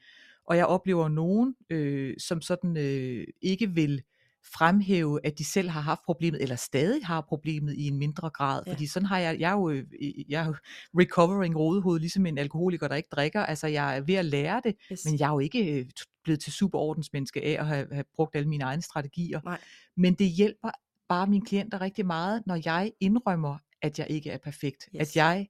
[0.46, 4.02] og jeg oplever nogen, øh, som sådan øh, ikke vil
[4.44, 8.62] fremhæve, at de selv har haft problemet, eller stadig har problemet i en mindre grad,
[8.66, 8.72] Ja.
[8.72, 9.84] fordi sådan har jeg, jeg er jo, øh,
[10.28, 10.54] jeg er jo
[11.00, 14.74] recovering rodehoved, ligesom en alkoholiker, der ikke drikker, altså jeg er ved at lære det,
[14.92, 15.04] yes.
[15.04, 15.86] men jeg er jo ikke øh,
[16.24, 19.40] blevet til superordensmenneske af at have, have brugt alle mine egne strategier.
[19.44, 19.58] Nej.
[19.96, 20.70] Men det hjælper
[21.08, 24.88] bare mine klienter rigtig meget, når jeg indrømmer, at jeg ikke er perfekt.
[24.96, 25.00] Yes.
[25.00, 25.48] At jeg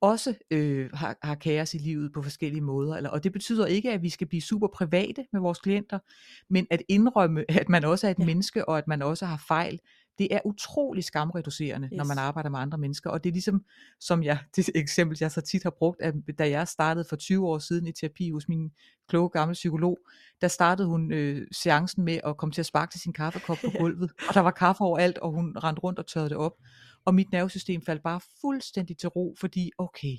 [0.00, 2.96] også øh, har, har kaos i livet på forskellige måder.
[2.96, 5.98] Eller, og det betyder ikke, at vi skal blive super private med vores klienter,
[6.50, 8.24] men at indrømme, at man også er et Ja.
[8.26, 9.78] menneske, og at man også har fejl,
[10.18, 11.96] det er utrolig skamreducerende, yes.
[11.96, 13.10] når man arbejder med andre mennesker.
[13.10, 13.64] Og det er ligesom,
[14.00, 17.46] som jeg, det eksempel, jeg så tit har brugt, at da jeg startede for 20
[17.48, 18.70] år siden i terapi hos min
[19.08, 19.98] kloge gamle psykolog,
[20.40, 23.70] der startede hun øh, seancen med at komme til at sparke til sin kaffekop på
[23.78, 26.52] gulvet, og der var kaffe overalt, og hun rendte rundt og tørrede det op.
[27.04, 30.16] Og mit nervesystem faldt bare fuldstændig til ro, fordi okay,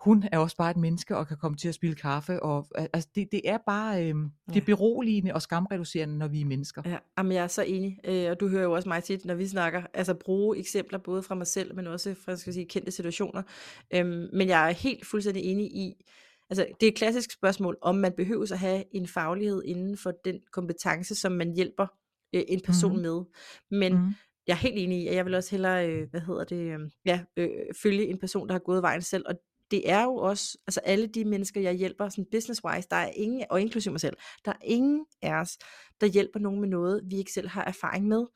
[0.00, 2.42] hun er også bare et menneske og kan komme til at spille kaffe.
[2.42, 4.14] Og, al- altså, det, det er bare øh,
[4.48, 6.82] det er beroligende og skamreducerende, når vi er mennesker.
[6.86, 9.34] Ja, jamen jeg er så enig, øh, og du hører jo også mig tit, når
[9.34, 12.90] vi snakker, altså bruge eksempler både fra mig selv, men også fra skal sige, kendte
[12.90, 13.42] situationer.
[13.94, 16.04] Øhm, men jeg er helt fuldstændig enig i,
[16.50, 20.12] altså det er et klassisk spørgsmål, om man behøver at have en faglighed inden for
[20.24, 21.86] den kompetence, som man hjælper
[22.34, 23.02] øh, en person Mhm.
[23.02, 23.20] med.
[23.70, 24.14] Men Mm.
[24.50, 26.78] Jeg er helt enig i, at jeg vil også hellere, øh, hvad hedder det, øh,
[27.06, 27.48] ja, øh,
[27.82, 29.34] følge en person, der har gået vejen selv, og
[29.70, 33.44] det er jo også, altså alle de mennesker, jeg hjælper, sådan business-wise, der er ingen,
[33.50, 35.58] og inklusive mig selv, der er ingen af os,
[36.00, 38.26] der hjælper nogen med noget, vi ikke selv har erfaring med.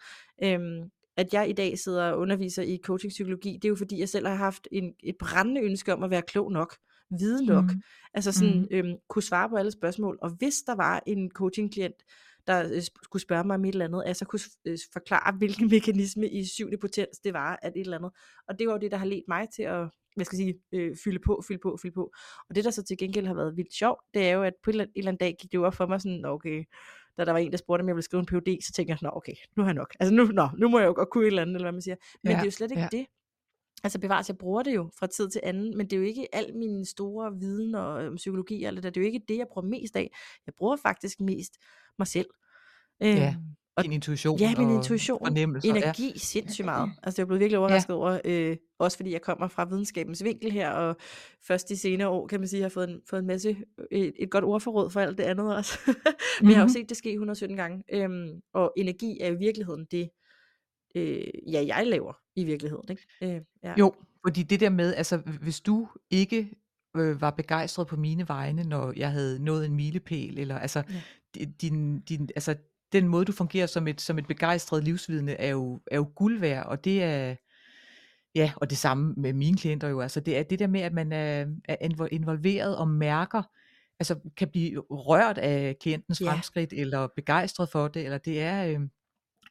[0.44, 4.08] Øhm, at jeg i dag sidder og underviser i coaching-psykologi, det er jo fordi, jeg
[4.08, 6.76] selv har haft en, et brændende ønske om at være klog nok,
[7.18, 7.82] vide nok, Mhm.
[8.14, 8.66] altså sådan Mhm.
[8.70, 12.02] øhm, kunne svare på alle spørgsmål, og hvis der var en coaching-klient,
[12.46, 15.36] der øh, skulle spørge mig om et eller andet, at jeg så kunne øh, forklare,
[15.36, 18.12] hvilken mekanisme i syvende potens det var, at et eller andet.
[18.48, 20.60] Og det var jo det, der har ledt mig til at, hvad skal jeg sige,
[20.72, 22.12] øh, fylde på, fylde på, fylde på.
[22.48, 24.70] Og det, der så til gengæld har været vildt sjovt, det er jo, at på
[24.70, 26.64] et eller, en eller anden dag gik det op for mig sådan, "Nå, okay,
[27.18, 28.98] da der var en, der spurgte, om jeg ville skrive en PhD, så tænkte jeg,
[29.02, 29.94] nå okay, nu har jeg nok.
[30.00, 31.82] Altså nu, nå, nu må jeg jo godt kunne et eller andet, eller hvad man
[31.82, 31.96] siger.
[32.22, 32.88] Men Ja, det er jo slet ikke ja.
[32.92, 33.06] det.
[33.84, 36.34] Altså bevares, jeg bruger det jo fra tid til anden, men det er jo ikke
[36.34, 38.90] al min store viden og øhm, psykologi og alt det der.
[38.90, 40.10] Det er jo ikke det, jeg bruger mest af.
[40.46, 41.52] Jeg bruger faktisk mest
[41.98, 42.26] mig selv.
[43.00, 43.42] Ja, Øhm,
[43.76, 45.18] og Din intuition Ja, min og intuition.
[45.64, 45.70] Ja.
[45.76, 46.90] energi sindssygt meget.
[47.02, 50.52] Altså jeg er blevet virkelig overrasket over, øh, også fordi jeg kommer fra videnskabens vinkel
[50.52, 50.96] her, og
[51.46, 53.56] først de senere år, kan man sige, har fået en, fået en masse,
[53.90, 55.78] et, et godt ordforråd for alt det andet også.
[56.40, 56.72] Men jeg har jo Mhm.
[56.72, 60.10] set det ske 117 gange, øhm, og energi er i virkeligheden det,
[60.94, 62.84] øh, ja, jeg laver i virkeligheden.
[62.90, 63.02] Ikke?
[63.22, 63.74] Øh, ja.
[63.78, 63.94] Jo,
[64.26, 66.50] fordi det der med, altså hvis du ikke
[66.96, 71.00] øh, var begejstret på mine vegne, når jeg havde nået en milepæl, eller altså, Ja.
[71.36, 72.56] di- din, din, altså
[72.92, 76.40] den måde du fungerer som et, som et begejstret livsvidne, er jo, er jo guld
[76.40, 77.34] værd, og det er,
[78.34, 80.92] ja, og det samme med mine klienter jo, altså det er det der med, at
[80.92, 83.42] man er, er invo- involveret og mærker,
[84.00, 86.30] altså kan blive rørt af klientens Ja.
[86.32, 88.80] fremskridt, eller begejstret for det, eller det er, øh,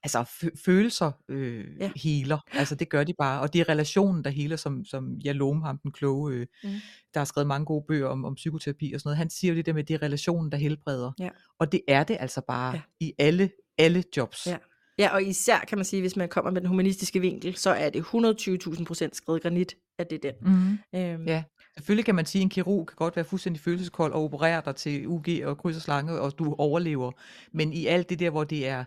[0.04, 1.92] altså fø- følelser øh, Ja.
[1.96, 5.62] healer, altså det gør de bare, og det er relationen, der healer, som, som Jalom,
[5.62, 6.70] ham den kloge, øh, Mm.
[7.14, 9.58] der har skrevet mange gode bøger om, om psykoterapi og sådan noget, han siger jo
[9.58, 11.30] det der med, at det er relationen, der helbreder, Ja.
[11.60, 12.82] og det er det altså bare Ja.
[13.00, 14.48] i alle, alle jobs.
[14.48, 14.58] Ja.
[15.00, 17.90] Ja, og især kan man sige, hvis man kommer med den humanistiske vinkel, så er
[17.90, 20.54] det 120.000 procent skrevet granit, at det er den.
[20.54, 21.00] Mm-hmm.
[21.00, 21.44] Øhm, Ja.
[21.78, 24.76] Selvfølgelig kan man sige, at en kirurg kan godt være fuldstændig følelseskold og operere dig
[24.76, 27.12] til UG og kryds og slange, og du overlever.
[27.52, 28.86] Men i alt det der, hvor det er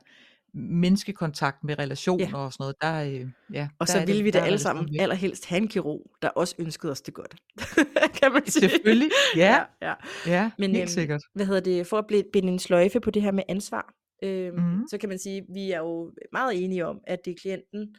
[0.56, 2.36] menneskekontakt med relationer Ja.
[2.36, 5.00] og sådan noget, der, øh, ja, Og der så ville det- vi da alle sammen
[5.00, 7.34] allerhelst have en kirurg, der også ønskede os det godt.
[8.22, 8.68] kan man sige.
[8.70, 9.94] Selvfølgelig, ja, ja.
[10.26, 11.22] ja, Men, helt øhm, sikkert.
[11.34, 11.86] Hvad hedder det?
[11.86, 14.82] For at blive- binde en sløjfe på det her med ansvar, øhm, Mhm.
[14.90, 17.94] så kan man sige, at vi er jo meget enige om, at det er klienten,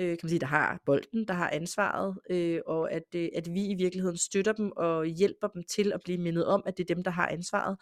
[0.00, 3.48] øh, kan man sige, der har bolden, der har ansvaret, øh, og at, øh, at
[3.54, 6.90] vi i virkeligheden støtter dem og hjælper dem til at blive mindet om, at det
[6.90, 7.76] er dem, der har ansvaret.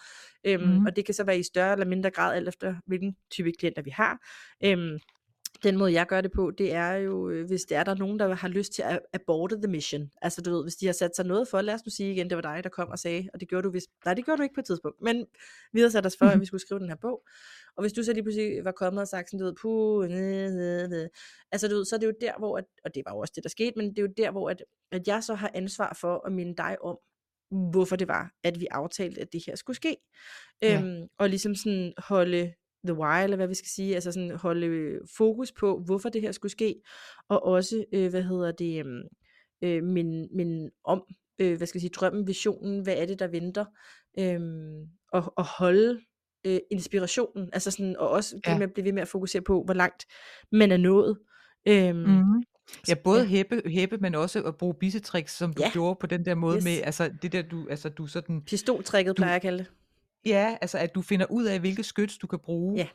[0.45, 0.87] Øhm, Mhm.
[0.87, 3.83] Og det kan så være i større eller mindre grad, alt efter hvilken type klienter
[3.83, 4.19] vi har.
[4.65, 4.99] Øhm,
[5.63, 7.97] den måde, jeg gør det på, det er jo, øh, hvis det er der er
[7.97, 10.11] nogen, der har lyst til at aborte the mission.
[10.23, 12.31] Altså du ved, hvis de har sat sig noget for, lad os nu sige igen,
[12.31, 14.39] det var dig, der kom og sagde, og det gjorde du hvis, nej, det gjorde
[14.39, 15.27] du ikke på et tidspunkt, men
[15.73, 17.23] vi havde sat os for, at vi skulle skrive den her bog.
[17.77, 20.49] Og hvis du så lige pludselig var kommet og sagt sådan, du ved, puh, næ,
[20.49, 21.07] næ, næ.
[21.53, 23.33] altså du ved, så er det jo der, hvor, at, og det var jo også
[23.37, 25.99] det, der skete, men det er jo der, hvor at, at jeg så har ansvar
[26.01, 26.99] for at minde dig om,
[27.71, 29.97] hvorfor det var, at vi aftalte, at det her skulle ske.
[30.63, 30.79] Ja.
[30.79, 32.53] Øhm, og ligesom sådan holde
[32.85, 36.21] the why, eller hvad vi skal sige, altså sådan holde øh, fokus på, hvorfor det
[36.21, 36.75] her skulle ske,
[37.29, 39.03] og også, øh, hvad hedder det, øhm,
[39.65, 41.03] øh, min, min om,
[41.39, 43.65] øh, hvad skal jeg sige, drømmen, visionen, hvad er det, der venter,
[44.19, 46.01] øhm, og, og holde
[46.47, 48.59] øh, inspirationen, altså sådan, og også det Ja.
[48.59, 50.07] med at blive ved med at fokusere på, hvor langt
[50.53, 51.19] man er nået.
[51.69, 52.43] Øhm, Mhm.
[52.89, 55.71] Ja, både hæppe, hæppe, men også at bruge bissetricks, som du Ja.
[55.73, 56.65] gjorde på den der måde Yes.
[56.65, 59.67] med, altså det der, du, altså du sådan, Pistoltrækket Du- plejer jeg at kalde det.
[60.27, 62.87] Ja, altså at du finder ud af, hvilke skyts du kan bruge Ja.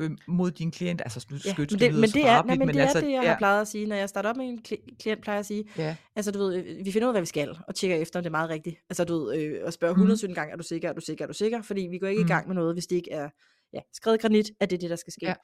[0.00, 2.58] øh, mod din klient, altså nu Ja, skyts, men det, men det er, nej, drabligt,
[2.58, 4.36] men det, altså, er det, jeg ja, har plejet at sige, når jeg starter op
[4.36, 7.14] med en kli- klient, plejer at sige, ja, altså du ved, vi finder ud af,
[7.14, 8.76] hvad vi skal, og tjekker efter, om det er meget rigtigt.
[8.90, 10.00] Altså du ved, øh, og spørger Mhm.
[10.00, 11.62] 117 gange, er du sikker, er du sikker, er du sikker?
[11.62, 12.28] Fordi vi går ikke Mhm.
[12.28, 13.28] i gang med noget, hvis det ikke er
[13.74, 15.26] ja, skrevet granit, at det er det, der skal ske.
[15.26, 15.34] Ja.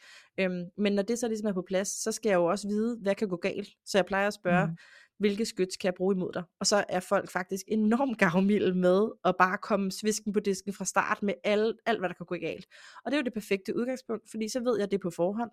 [0.44, 2.96] Øhm, men når det så ligesom er på plads, så skal jeg jo også vide,
[3.02, 3.68] hvad kan gå galt.
[3.86, 4.76] Så jeg plejer at spørge, Mhm.
[5.18, 6.42] Hvilke skyts kan jeg bruge imod dig?
[6.60, 10.84] Og så er folk faktisk enormt gavmilde med at bare komme svisken på disken fra
[10.84, 12.66] start med alt, alt hvad der kan gå galt.
[13.04, 15.50] Og det er jo det perfekte udgangspunkt, fordi så ved jeg det på forhånd,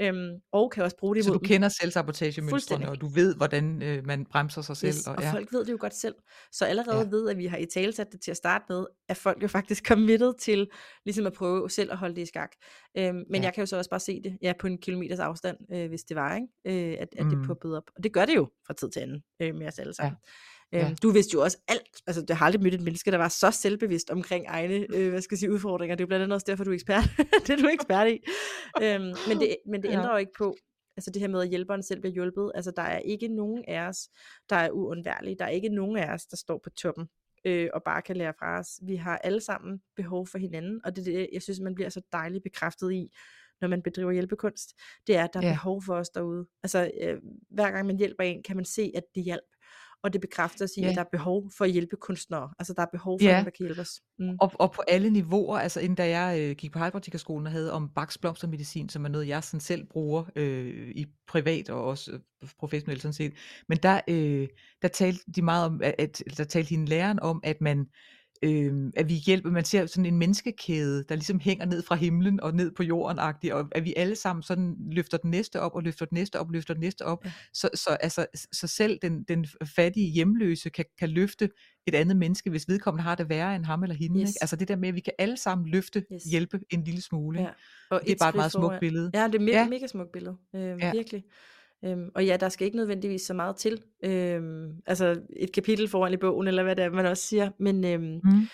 [0.00, 1.48] øhm, og kan også bruge det så imod du dem.
[1.48, 5.32] kender selvsabotagemønstrene, og du ved, hvordan øh, man bremser sig selv, Yes, og og ja,
[5.32, 6.14] folk ved det jo godt selv.
[6.52, 7.08] Så allerede Ja.
[7.10, 9.86] ved, at vi har i talesat det til at starte med, at folk jo faktisk
[9.86, 10.68] committed til
[11.04, 12.52] ligesom at prøve selv at holde det i skak.
[12.98, 13.42] Øhm, men Ja.
[13.42, 16.02] jeg kan jo så også bare se det ja, på en kilometers afstand, øh, hvis
[16.04, 16.48] det var, ikke?
[16.92, 17.44] Øh, at, at det Mm.
[17.46, 17.90] poppede op.
[17.96, 20.16] Og det gør det jo fra tid til anden øh, med os alle sammen.
[20.72, 20.86] Ja.
[20.86, 23.28] Øhm, du vidste jo også alt, altså jeg har aldrig mødt et menneske, der var
[23.28, 25.96] så selvbevidst omkring egne, øh, hvad skal jeg sige, udfordringer.
[25.96, 27.04] Det er jo blandt andet også derfor, du er ekspert.
[27.46, 28.18] det er du ekspert i.
[28.82, 29.92] Øhm, men det, men det Ja.
[29.92, 30.56] ændrer jo ikke på,
[30.96, 32.52] altså det her med, at hjælperen selv bliver hjulpet.
[32.54, 34.08] Altså der er ikke nogen af os,
[34.50, 35.36] der er uundværlige.
[35.38, 37.06] Der er ikke nogen af os, der står på toppen
[37.46, 38.68] øh, og bare kan lære fra os.
[38.82, 41.88] Vi har alle sammen behov for hinanden, og det er det, jeg synes, man bliver
[41.88, 43.08] så dejligt bekræftet i,
[43.60, 44.74] når man bedriver hjælpekunst.
[45.06, 45.52] Det er, at der er Ja.
[45.52, 46.46] behov for os derude.
[46.62, 47.16] Altså øh,
[47.50, 49.55] hver gang man hjælper en, kan man se, at det hjælper.
[50.06, 50.88] Og det bekræfter os i, Ja.
[50.88, 52.50] at der er behov for at hjælpe kunstnere.
[52.58, 53.30] Altså der er behov for Ja.
[53.32, 54.00] nogen, der kan hjælpe os.
[54.18, 54.36] Mm.
[54.40, 57.72] Og, og på alle niveauer, altså inden da jeg øh, gik på Heilpraktikerskolen og havde
[57.72, 62.12] om Bachs blomstermedicin, som er noget, jeg sådan selv bruger øh, i privat og også
[62.12, 63.32] øh, professionelt sådan set.
[63.68, 64.48] Men der, øh,
[64.82, 67.86] der talte de meget om, at, at der talte hende læreren om, at man
[68.42, 72.40] øh, at vi hjælper, man ser sådan en menneskekæde, der ligesom hænger ned fra himlen
[72.40, 75.74] og ned på jorden -agtigt, og at vi alle sammen sådan løfter den næste op,
[75.74, 77.32] og løfter den næste op, og løfter den næste op, Ja.
[77.52, 81.48] så, så, altså, så selv den, den fattige hjemløse kan, kan løfte
[81.86, 84.20] et andet menneske, hvis vedkommende har det værre end ham eller hende.
[84.20, 84.28] Yes.
[84.30, 84.38] Ikke?
[84.40, 86.22] Altså det der med, at vi kan alle sammen løfte, Yes.
[86.30, 87.40] hjælpe en lille smule.
[87.40, 87.48] Ja.
[87.90, 89.10] Og Det er bare et meget smukt billede.
[89.14, 89.64] Ja, det er et Ja.
[89.64, 90.36] mega, mega smukt billede.
[90.54, 90.92] Øhm, Ja.
[90.92, 91.24] Virkelig.
[91.86, 93.82] Øhm, og ja, der skal ikke nødvendigvis så meget til.
[94.04, 97.50] Øhm, altså et kapitel foran i bogen, eller hvad det er, man også siger.
[97.58, 98.46] Men, øhm, Mm.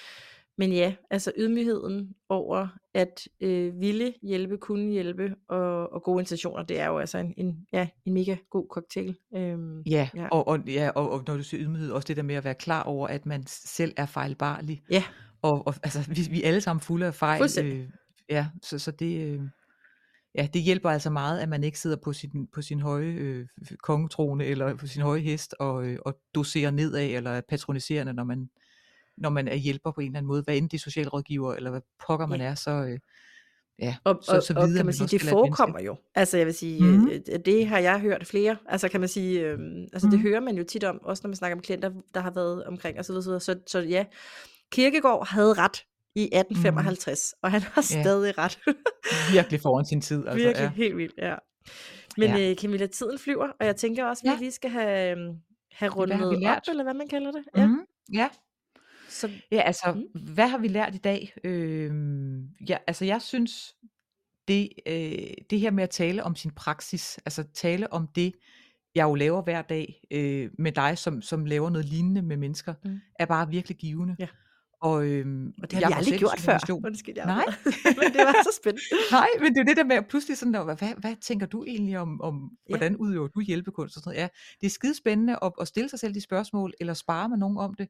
[0.58, 6.62] men ja, altså ydmygheden over at øh, ville hjælpe, kunne hjælpe, og, og gode intentioner,
[6.62, 9.16] det er jo altså en, en, ja, en mega god cocktail.
[9.36, 10.28] Øhm, Ja, Ja.
[10.28, 12.54] Og, og, ja og, og når du siger ydmyghed, også det der med at være
[12.54, 14.82] klar over, at man selv er fejlbarlig.
[14.90, 15.04] ja,
[15.42, 17.40] Og, og altså, vi, vi er alle sammen fulde af fejl.
[17.64, 17.88] Øh,
[18.30, 19.40] ja, så, så det, øh,
[20.34, 23.46] ja, det hjælper altså meget, at man ikke sidder på sin, på sin høje øh,
[23.82, 28.24] kongetrone, eller på sin høje hest, og, øh, og doserer nedad, eller er patroniserende, når
[28.24, 28.50] man,
[29.16, 30.42] når man er hjælper på en eller anden måde.
[30.42, 32.46] Hvad end det er socialrådgiver, eller hvad pokker man Ja.
[32.46, 32.98] er, så, øh,
[33.78, 35.96] ja, og, så, og, så og videre, kan man sige, det forekommer jo.
[36.14, 37.00] Altså jeg vil sige, Mhm.
[37.00, 37.08] mm.
[37.32, 38.56] øh, det har jeg hørt flere.
[38.68, 39.58] Altså kan man sige, øh,
[39.92, 40.22] altså det Mhm.
[40.28, 42.98] hører man jo tit om, også når man snakker med klienter, der har været omkring
[42.98, 43.14] osv.
[43.14, 44.04] Så, så, så ja,
[44.72, 45.84] Kirkegaard havde ret
[46.14, 48.02] i 1855, og han har Ja.
[48.02, 48.58] stadig ret.
[49.34, 50.26] Virkelig foran sin tid.
[50.26, 50.70] Altså, Virkelig ja.
[50.70, 51.34] helt vildt, ja.
[52.16, 52.36] Men Ja.
[52.36, 52.50] ja.
[52.50, 54.38] øh, Camilla, tiden flyver, og jeg tænker også, at vi Ja.
[54.40, 55.34] lige skal have, øh,
[55.72, 57.44] have rundet vi op, eller hvad man kalder det.
[57.56, 57.66] Ja.
[57.66, 57.80] Mm,
[58.14, 58.28] ja.
[59.08, 60.22] Så, Ja, altså, Mm.
[60.34, 61.32] hvad har vi lært i dag?
[61.44, 63.74] Øhm, ja, altså, jeg synes,
[64.48, 68.32] det, øh, det her med at tale om sin praksis, altså tale om det,
[68.94, 72.74] jeg jo laver hver dag øh, med dig, som, som laver noget lignende med mennesker,
[72.84, 73.00] Mm.
[73.18, 74.16] er bare virkelig givende.
[74.18, 74.26] Ja.
[74.82, 76.58] Og, øhm, og det har jeg vi aldrig gjort før.
[76.86, 77.44] Undskyld, jeg Nej.
[77.98, 78.82] men det var så spændende.
[79.10, 81.98] Nej, men det er det der med at pludselig sådan, hvad, hvad tænker du egentlig
[81.98, 82.72] om, om Ja.
[82.76, 83.96] hvordan udøver du hjælpekunst?
[83.96, 84.22] Og sådan noget.
[84.22, 84.28] Ja,
[84.60, 87.58] det er skide spændende at, at stille sig selv de spørgsmål, eller spare med nogen
[87.58, 87.88] om det.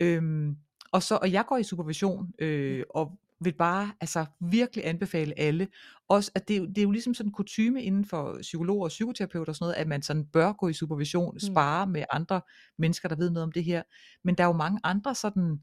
[0.00, 0.56] Øhm,
[0.92, 5.68] og, så, og jeg går i supervision, øh, og vil bare altså virkelig anbefale alle.
[6.08, 8.84] Også at det, er jo- det er jo ligesom sådan en kutyme inden for psykologer
[8.84, 12.40] og psykoterapeuter og sådan noget, at man sådan bør gå i supervision, spare med andre
[12.78, 13.82] mennesker, der ved noget om det her.
[14.24, 15.58] Men der er jo mange andre sådan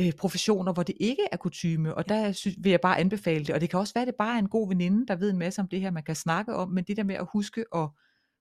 [0.00, 3.54] øh, professioner, hvor det ikke er kutyme, og der synes, vil jeg bare anbefale det,
[3.54, 5.38] og det kan også være, at det bare er en god veninde, der ved en
[5.38, 7.88] masse om det her, man kan snakke om, men det der med at huske at,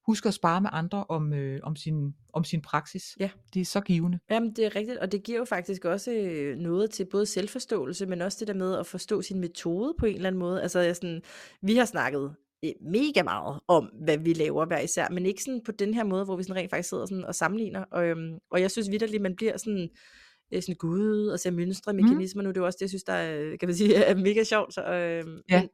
[0.07, 3.29] huske at spare med andre om, øh, om, sin, om sin praksis, Ja.
[3.53, 4.19] det er så givende.
[4.29, 8.05] Jamen, det er rigtigt, og det giver jo faktisk også øh, noget til både selvforståelse,
[8.05, 10.61] men også det der med at forstå sin metode på en eller anden måde.
[10.61, 11.21] Altså, jeg sådan,
[11.61, 12.35] vi har snakket
[12.65, 16.03] øh, mega meget om, hvad vi laver hver især, men ikke sådan på den her
[16.03, 17.83] måde, hvor vi sådan rent faktisk sidder sådan og sammenligner.
[17.91, 19.87] Og, øhm, og jeg synes vidderligt, man bliver sådan, øh,
[20.53, 22.43] sådan gud og ser mønstre, mekanismer.
[22.43, 24.73] Nu det er også det, jeg synes, der er, kan man sige, er mega sjovt.
[24.73, 25.59] Så, øhm, Ja.
[25.61, 25.69] men,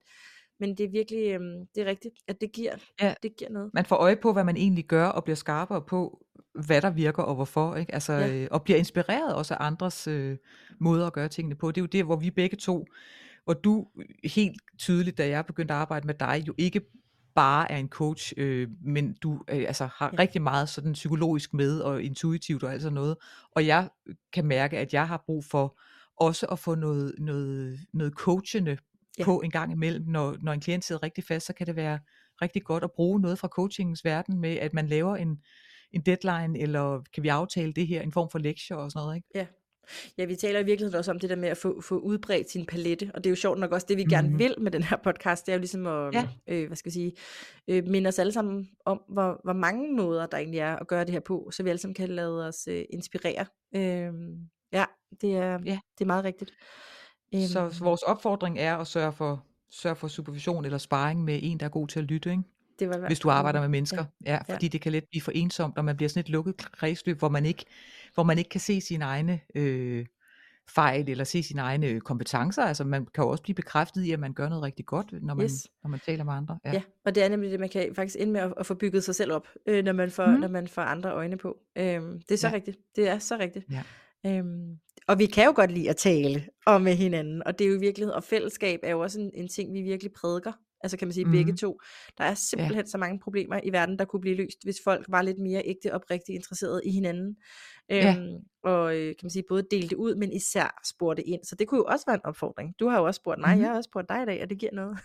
[0.60, 3.14] men det er virkelig, øhm, det er rigtigt, at det giver, Ja.
[3.24, 3.72] det giver noget.
[3.74, 6.26] Man får øje på, hvad man egentlig gør, og bliver skarpere på,
[6.66, 7.94] hvad der virker og hvorfor, ikke?
[7.94, 8.34] Altså, Ja.
[8.36, 10.38] øh, og bliver inspireret også af andres øh,
[10.80, 11.68] måder at gøre tingene på.
[11.72, 12.86] Det er jo det, hvor vi begge to,
[13.44, 13.88] hvor du
[14.24, 16.82] helt tydeligt, da jeg begyndte at arbejde med dig, jo ikke
[17.36, 20.20] bare er en coach, øh, men du øh, altså har Ja.
[20.20, 23.16] rigtig meget sådan psykologisk med, og intuitivt og alt sådan noget.
[23.56, 23.90] Og jeg
[24.34, 25.80] kan mærke, at jeg har brug for
[26.18, 28.78] også at få noget, noget, noget coachende
[29.20, 29.24] Ja.
[29.24, 32.00] på en gang imellem, når, når en klient sidder rigtig fast, så kan det være
[32.42, 35.42] rigtig godt at bruge noget fra coachingens verden med, at man laver en,
[35.92, 39.16] en deadline, eller kan vi aftale det her, en form for lektie og sådan noget,
[39.16, 39.28] ikke?
[39.36, 39.46] Ja.
[40.18, 42.66] Ja, vi taler i virkeligheden også om det der med at få, få udbredt sin
[42.66, 44.40] palette, og det er jo sjovt nok også det, vi gerne Mhm.
[44.40, 46.28] vil med den her podcast, det er jo ligesom at, Ja.
[46.48, 47.12] øh, hvad skal jeg sige,
[47.68, 51.04] øh, minde os alle sammen om, hvor, hvor mange måder der egentlig er at gøre
[51.06, 53.46] det her på, så vi alle sammen kan lade os øh, inspirere.
[53.76, 54.14] Øh,
[54.74, 54.86] ja,
[55.22, 55.80] det er, Ja.
[55.98, 56.52] det er meget rigtigt.
[57.34, 61.60] Så, så vores opfordring er at sørge for, sørge for supervision eller sparring med en,
[61.60, 62.44] der er god til at lytte, ikke?
[62.80, 64.06] det var hvis du arbejder med mennesker.
[64.26, 64.54] Ja, ja.
[64.54, 67.30] fordi det kan let blive for ensomt, og man bliver sådan et lukket kredsløb, hvor
[67.30, 67.66] man ikke,
[68.14, 70.06] hvor man ikke kan se sine egne øh,
[70.70, 72.64] fejl, eller se sine egne øh, kompetencer.
[72.64, 75.34] Altså man kan jo også blive bekræftet i, at man gør noget rigtig godt, når
[75.34, 75.68] man, Yes.
[75.84, 76.60] når man taler med andre.
[76.66, 76.72] Ja.
[76.74, 79.04] ja, og det er nemlig det, man kan faktisk ende med at, at få bygget
[79.04, 80.34] sig selv op, øh, når, man får, mm.
[80.34, 80.40] Mm.
[80.40, 81.58] når man får andre øjne på.
[81.78, 82.54] Øhm, det er så Ja.
[82.54, 82.78] rigtigt.
[82.96, 83.66] Det er så rigtigt.
[83.72, 83.84] Ja.
[84.38, 87.70] Øhm, og vi kan jo godt lide at tale om med hinanden, og det er
[87.70, 90.52] jo i virkeligheden, og fællesskab er jo også en, en ting, vi virkelig prædiker.
[90.84, 91.32] Altså kan man sige, mm.
[91.32, 91.58] begge Mhm.
[91.58, 91.80] to.
[92.18, 95.22] Der er simpelthen så mange problemer i verden, der kunne blive løst, hvis folk var
[95.22, 97.38] lidt mere ægte og rigtig interesserede i hinanden.
[97.90, 98.16] Ja.
[98.18, 101.44] Øhm, og øh, kan man sige, både dele det ud, men især spurgte ind.
[101.44, 102.76] Så det kunne jo også være en opfordring.
[102.80, 103.62] Du har jo også spurgt mig, Mhm.
[103.62, 104.98] jeg har også spurgt dig i dag, og det giver noget.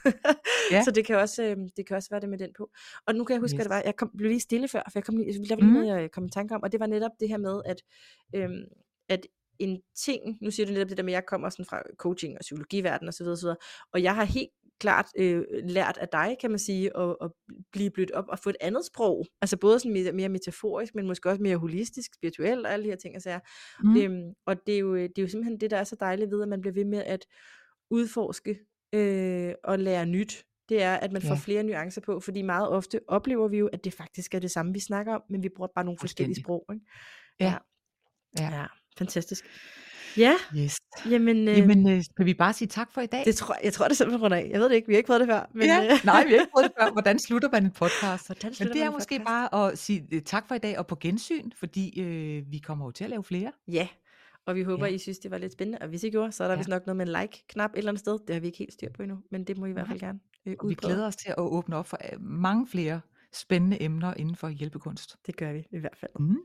[0.71, 0.83] Ja.
[0.87, 2.71] Så det kan, også, øh, det kan også være det med den på.
[3.07, 3.59] Og nu kan jeg huske, yes.
[3.59, 3.65] Yes.
[3.65, 3.83] det var.
[3.85, 5.73] Jeg kom, blev lige stille før, for jeg, kom lige, der var lige Mhm.
[5.75, 7.83] noget, jeg kom i tanke om, og det var netop det her med, at,
[8.35, 8.65] øhm,
[9.09, 9.27] at
[9.59, 12.35] en ting, nu siger du netop det der med, at jeg kommer sådan fra coaching
[12.35, 13.49] og psykologiverdenen osv., osv.,
[13.93, 14.51] og jeg har helt
[14.81, 17.31] klart øh, lært af dig, kan man sige, at, at
[17.73, 21.07] blive blødt op og få et andet sprog, altså både sådan mere, mere metaforisk, men
[21.07, 23.41] måske også mere holistisk, spirituelt og alle de her ting og sager.
[23.83, 23.97] Mm.
[23.97, 26.43] Øhm, og det er, jo, det er jo simpelthen det, der er så dejligt ved,
[26.43, 27.27] at man bliver ved med at
[27.91, 28.59] udforske
[28.95, 30.45] øh, og lære nyt.
[30.69, 31.41] Det er, at man får Ja.
[31.45, 34.73] flere nuancer på, fordi meget ofte oplever vi jo, at det faktisk er det samme,
[34.73, 36.65] vi snakker om, men vi bruger bare nogle forskellige sprog.
[36.73, 36.87] Ikke?
[37.41, 37.47] Ja.
[37.47, 37.59] Ja.
[38.39, 38.57] Ja.
[38.57, 38.67] ja,
[38.99, 39.45] fantastisk.
[40.19, 40.77] Ja, Yes.
[41.11, 43.25] jamen, øh, Jamen, øh, skal vi bare sige tak for i dag?
[43.25, 44.49] det tror, jeg tror det er simpelthen rundt af.
[44.53, 45.51] Jeg ved det ikke, vi har ikke prøvet det før.
[45.55, 45.85] Men, ja.
[45.85, 46.91] øh, Nej, vi har ikke prøvet det før.
[46.97, 48.27] Hvordan slutter man en podcast?
[48.27, 49.27] Hvordan Men det er måske podcast?
[49.29, 52.85] bare at sige øh, tak for i dag og på gensyn, fordi øh, vi kommer
[52.87, 53.53] jo til at lave flere.
[53.69, 53.89] Ja,
[54.47, 54.93] og vi håber, Ja.
[54.93, 55.79] I synes, det var lidt spændende.
[55.83, 56.59] Og hvis I gjorde, så er der Ja.
[56.59, 58.19] vist nok noget med en like-knap et eller andet sted.
[58.27, 60.01] Det har vi ikke helt styr på endnu, men det må I i hvert fald
[60.01, 63.01] gerne øh, Og vi glæder os til at åbne op for øh, mange flere
[63.33, 65.17] spændende emner inden for hjælpekunst.
[65.27, 66.11] Det gør vi i hvert fald.
[66.19, 66.37] Mm.